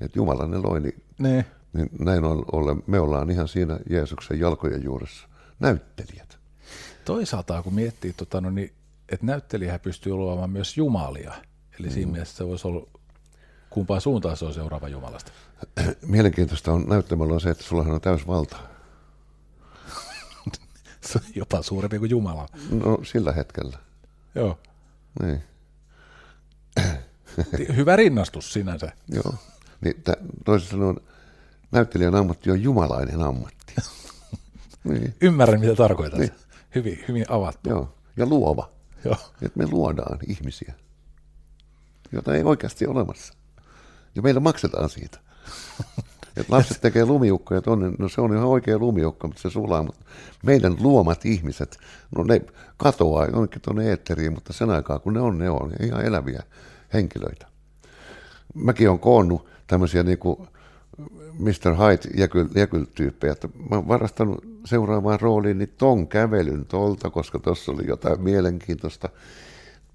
[0.00, 1.46] Että Jumala ne loi, niin, ne.
[1.72, 5.28] niin näin ollen me ollaan ihan siinä Jeesuksen jalkojen juuressa.
[5.60, 6.38] Näyttelijät.
[7.04, 8.72] Toisaalta kun miettii, tota, no niin,
[9.08, 11.34] että näyttelijä pystyy luomaan myös jumalia.
[11.80, 11.92] Eli mm.
[11.92, 12.86] siinä mielessä se voisi olla
[13.70, 15.32] kumpaan suuntaan se on seuraava Jumalasta.
[16.06, 18.56] Mielenkiintoista on näyttämällä on se, että sulla on täys valta.
[21.06, 22.46] se on jopa suurempi kuin Jumala.
[22.70, 23.78] No sillä hetkellä.
[24.34, 24.58] Joo.
[25.22, 25.42] Niin.
[27.76, 28.92] Hyvä rinnastus sinänsä.
[29.08, 29.34] Joo.
[29.80, 30.02] Niin,
[30.44, 30.96] toisin sanoen
[31.72, 33.74] näyttelijän ammatti on jumalainen ammatti.
[34.84, 35.14] niin.
[35.20, 36.18] Ymmärrän, mitä tarkoitat.
[36.18, 36.32] Niin.
[36.74, 37.70] Hyvin, hyvin avattu.
[37.70, 37.94] Joo.
[38.16, 38.70] Ja luova.
[39.04, 39.16] Joo.
[39.42, 40.74] Että me luodaan ihmisiä,
[42.12, 43.34] jota ei oikeasti ole olemassa.
[44.14, 45.18] Ja meillä maksetaan siitä.
[46.36, 49.82] Et lapset tekee lumiukkoja tonne, no se on ihan oikea lumiukko, mutta se sulaa.
[49.82, 50.04] Mutta
[50.42, 51.78] meidän luomat ihmiset,
[52.16, 52.40] no ne
[52.76, 56.42] katoaa jonnekin tuonne eetteriin, mutta sen aikaa kun ne on, ne on ihan eläviä
[56.92, 57.49] henkilöitä.
[58.54, 60.48] Mäkin olen koonnut tämmöisiä niin kuin
[61.38, 61.74] Mr.
[61.76, 62.46] Hyde-jäkyl,
[63.32, 69.08] että mä oon varastanut seuraavaan rooliin niin ton kävelyn tolta, koska tuossa oli jotain mielenkiintoista.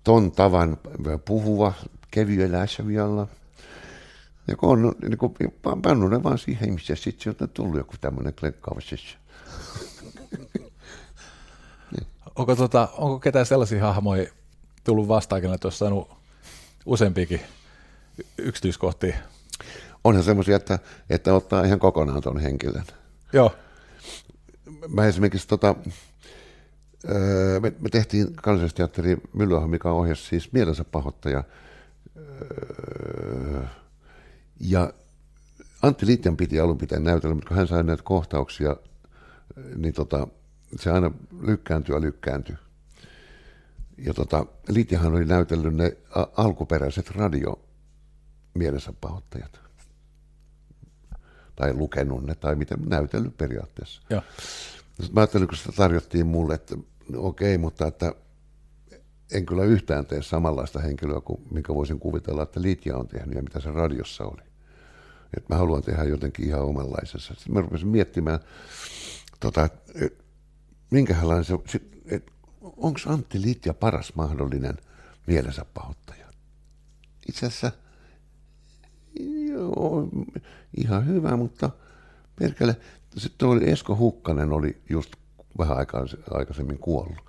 [0.03, 0.78] Ton tavan
[1.26, 1.74] puhuva
[2.12, 3.28] kevyellä ässävialla.
[4.47, 5.34] Ja kun on niin kuin,
[5.82, 8.80] pannut ne vaan siihen ihmisiä, sitten on tullut joku tämmöinen klenkkaava
[11.91, 12.08] niin.
[12.36, 14.28] onko, tota, onko ketään sellaisia hahmoja
[14.84, 16.12] tullut vastaakin, että olisi saanut
[16.86, 17.41] useampiakin
[18.38, 19.16] yksityiskohtia?
[20.03, 22.84] Onhan semmoisia, että, että ottaa ihan kokonaan tuon henkilön.
[23.34, 23.55] Joo.
[24.88, 25.76] Mä esimerkiksi tota,
[27.09, 31.43] öö, me, me tehtiin kansallisteatteri Myllyahon, mikä ohjasi siis mielensä pahoittaja.
[32.18, 33.61] Öö,
[34.59, 34.93] ja
[35.82, 38.76] Antti Liitjan piti alun pitäen näytellä, mutta kun hän sai näitä kohtauksia,
[39.76, 40.28] niin tota,
[40.80, 41.11] se aina
[41.41, 42.55] lykkääntyy ja lykkääntyy.
[43.97, 45.97] Ja tota, Liitjahan oli näytellyt ne
[46.38, 47.64] alkuperäiset radio
[48.56, 49.60] mielensä pahoittajat.
[51.56, 54.01] Tai lukenut ne, tai miten näytellyt periaatteessa.
[54.10, 54.22] Ja.
[54.88, 56.76] Sitten mä ajattelin, kun sitä tarjottiin mulle, että
[57.10, 58.16] no okei, mutta että
[59.32, 63.43] en kyllä yhtään tee samanlaista henkilöä kuin minkä voisin kuvitella, että Litja on tehnyt ja
[63.43, 64.41] mitä se radiossa oli.
[65.38, 67.34] Että mä haluan tehdä jotenkin ihan omanlaisessa.
[67.34, 68.39] Sitten mä rupesin miettimään,
[69.39, 69.70] tota,
[70.91, 71.53] minkälainen se,
[72.06, 72.32] että
[72.62, 74.78] onko Antti Litja paras mahdollinen
[75.28, 76.26] mielensä pahoittaja?
[77.30, 77.72] Itse asiassa
[79.56, 80.08] joo,
[80.78, 81.70] ihan hyvä, mutta
[82.39, 82.76] perkele,
[83.18, 85.16] sitten oli Esko Hukkanen oli just
[85.58, 85.78] vähän
[86.32, 87.26] aikaisemmin kuollut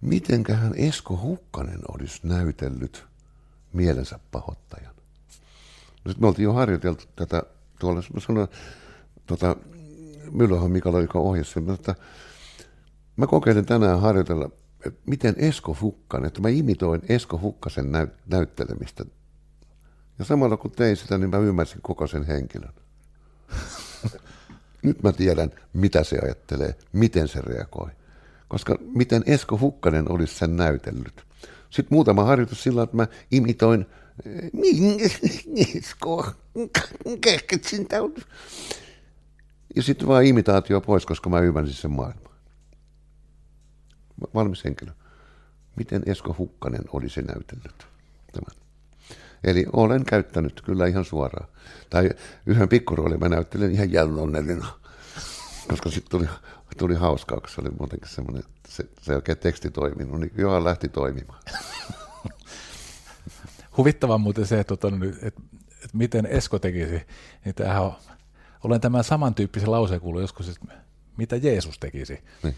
[0.00, 3.04] mitenköhän Esko Hukkanen olisi näytellyt
[3.72, 4.94] mielensä pahoittajan.
[6.04, 7.42] No sitten me oltiin jo harjoiteltu tätä
[7.78, 8.48] tuolla, mä sanoin,
[9.26, 9.56] tota,
[10.32, 11.94] Myllyhan Mikael, joka ohjasi että
[13.16, 14.50] mä kokeilen tänään harjoitella,
[14.86, 19.04] että miten Esko Hukkanen, että mä imitoin Esko Hukkasen näyt- näyttelemistä.
[20.18, 22.72] Ja samalla kun tein sitä, niin mä ymmärsin koko sen henkilön.
[24.82, 27.90] Nyt mä tiedän, mitä se ajattelee, miten se reagoi
[28.48, 31.24] koska miten Esko Hukkanen olisi sen näytellyt.
[31.70, 33.86] Sitten muutama harjoitus sillä, että mä imitoin
[35.76, 36.26] Esko,
[39.76, 42.32] ja sitten vaan imitaatio pois, koska mä ymmärsin sen maailman.
[44.34, 44.92] Valmis henkilö.
[45.76, 47.86] Miten Esko Hukkanen olisi näytellyt
[48.32, 48.67] tämän?
[49.44, 51.48] Eli olen käyttänyt kyllä ihan suoraan.
[51.90, 52.10] Tai
[52.46, 54.66] yhden pikkuroolin mä näyttelen ihan jännonnellina,
[55.68, 56.28] koska sitten tuli
[56.78, 60.88] tuli hauskaa, kun se oli muutenkin semmoinen, se, se oikein teksti toiminut, niin Johan lähti
[60.88, 61.42] toimimaan.
[63.76, 64.88] Huvittava muuten se, että, että,
[65.22, 65.40] että,
[65.84, 67.02] että miten Esko tekisi,
[67.44, 67.94] niin tämähän on,
[68.64, 70.74] olen tämän samantyyppisen lauseen kuullut joskus, että
[71.16, 72.24] mitä Jeesus tekisi.
[72.42, 72.54] Niin.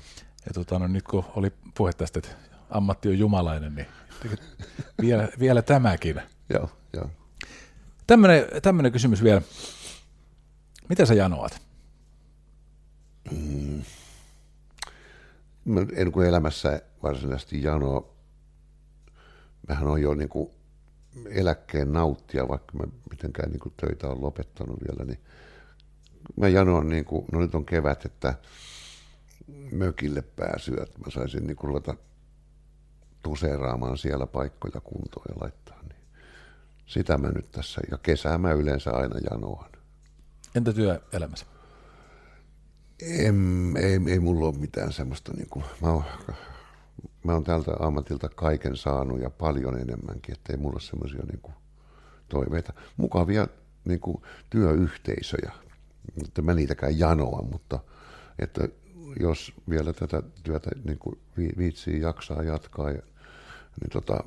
[0.46, 2.30] Ja tota, no, nyt kun oli puhe tästä, että
[2.70, 3.86] ammatti on jumalainen, niin
[5.02, 6.22] vielä, vielä tämäkin.
[6.54, 7.10] Joo, joo.
[8.06, 9.42] Tämmöinen, tämmöinen kysymys vielä.
[10.88, 11.60] Mitä sä janoat?
[13.30, 13.82] Mm
[15.96, 18.12] en kuin elämässä varsinaisesti janoa.
[19.68, 20.50] Mähän on jo niin kuin
[21.28, 25.18] eläkkeen nauttia, vaikka mä mitenkään niin kuin töitä on lopettanut vielä, niin
[26.36, 28.34] mä janoan, niin kuin, no nyt on kevät, että
[29.72, 31.94] mökille pääsyä, että mä saisin niin kuin ruveta
[33.22, 35.82] tuseeraamaan siellä paikkoja kuntoon ja laittaa.
[35.82, 36.00] Niin
[36.86, 39.70] sitä mä nyt tässä, ja kesää mä yleensä aina janoan.
[40.54, 41.46] Entä työelämässä?
[43.02, 43.26] Ei,
[43.82, 46.04] ei, ei mulla ole mitään semmoista, niin kuin, mä, oon,
[47.24, 51.40] mä oon tältä ammatilta kaiken saanut ja paljon enemmänkin, että ei mulla ole semmoisia niin
[51.42, 51.54] kuin,
[52.28, 52.72] toiveita.
[52.96, 53.46] Mukavia
[53.84, 55.52] niin kuin, työyhteisöjä,
[56.24, 57.78] että mä niitäkään janoa, mutta
[58.38, 58.68] että
[59.20, 61.18] jos vielä tätä työtä niin kuin
[61.58, 63.02] viitsii jaksaa jatkaa, ja,
[63.80, 64.24] niin tota,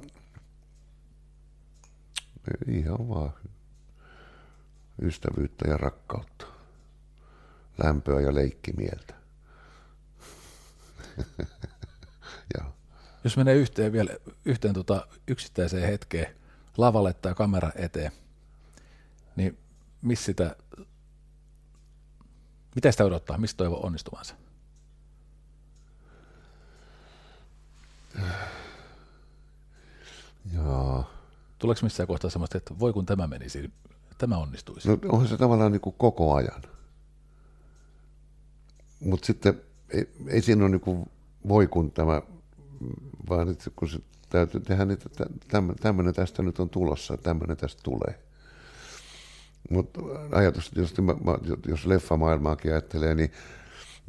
[2.68, 3.34] ihan vaan
[5.02, 6.46] ystävyyttä ja rakkautta,
[7.84, 9.14] lämpöä ja leikkimieltä.
[12.58, 12.72] ja.
[13.24, 16.36] Jos menee yhteen vielä yhteen tota yksittäiseen hetkeen,
[16.78, 18.12] lavalle tai kamera eteen,
[19.36, 19.58] niin
[20.02, 20.56] missä sitä,
[22.76, 24.36] mitä sitä odottaa, mistä toivoo onnistuvansa?
[30.54, 31.10] Jaa.
[31.60, 33.72] Tuleeko missään kohtaa sellaista, että voi kun tämä menisi,
[34.18, 34.88] tämä onnistuisi?
[34.88, 36.62] No onhan se tavallaan niin kuin koko ajan.
[39.00, 41.12] Mutta sitten ei, ei siinä ole niin kuin
[41.48, 42.22] voi kun tämä,
[43.30, 45.10] vaan että kun se täytyy tehdä niitä,
[45.82, 48.20] tämmöinen tästä nyt on tulossa, tämmöinen tästä tulee.
[49.70, 50.00] Mutta
[50.32, 50.94] ajatus, jos,
[51.68, 53.32] jos leffamaailmaakin ajattelee, niin,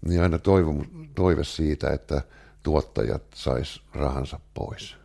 [0.06, 2.22] niin aina toivo, toive siitä, että
[2.62, 4.96] tuottajat sais rahansa pois.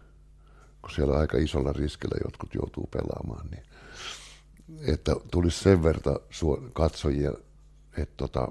[0.90, 3.64] Kun siellä aika isolla riskillä jotkut joutuu pelaamaan, niin
[4.88, 6.20] että tulisi sen verta
[6.74, 7.32] katsojia,
[7.98, 8.48] että tota,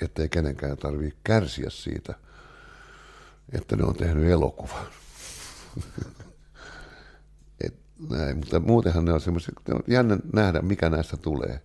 [0.00, 2.14] ettei kenenkään tarvitse kärsiä siitä,
[3.52, 4.86] että ne on tehnyt elokuvan.
[7.66, 7.74] Et
[8.10, 11.60] näin, mutta muutenhan ne on semmoisia, on jännä nähdä, mikä näistä tulee.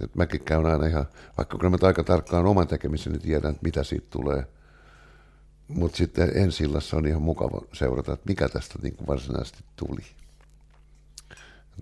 [0.00, 1.06] Et mäkin käyn aina ihan,
[1.38, 4.46] vaikka kun mä aika tarkkaan oman tekemiseni tiedän, että mitä siitä tulee.
[5.74, 10.02] Mutta sitten ensillassa on ihan mukava seurata, että mikä tästä niin kuin varsinaisesti tuli.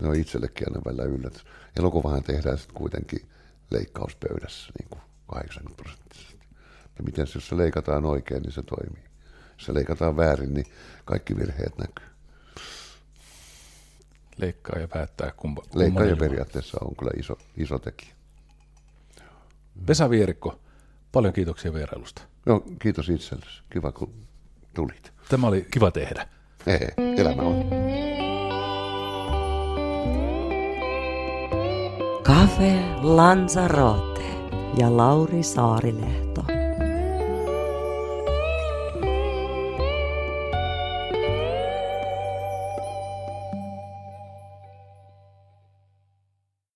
[0.03, 1.45] Ne on itsellekin aina välillä yllätys.
[1.79, 3.29] Elokuvahan tehdään sitten kuitenkin
[3.71, 6.47] leikkauspöydässä niin kuin 80 prosenttisesti.
[6.99, 9.05] Ja miten se, jos se leikataan oikein, niin se toimii.
[9.53, 10.67] Jos se leikataan väärin, niin
[11.05, 12.07] kaikki virheet näkyy.
[14.37, 15.63] Leikkaa ja päättää kumpa.
[15.75, 18.15] Leikkaa ja periaatteessa on kyllä iso, iso tekijä.
[19.89, 20.61] Vesa Vierikko,
[21.13, 22.23] paljon kiitoksia vierailusta.
[22.47, 23.63] No, kiitos itsellesi.
[23.73, 24.13] Kiva, kun
[24.75, 25.13] tulit.
[25.29, 26.29] Tämä oli kiva tehdä.
[26.67, 27.65] Ei, elämä on.
[32.23, 34.23] Cafe Lanzarote
[34.79, 36.60] ja Lauri Saarilehto.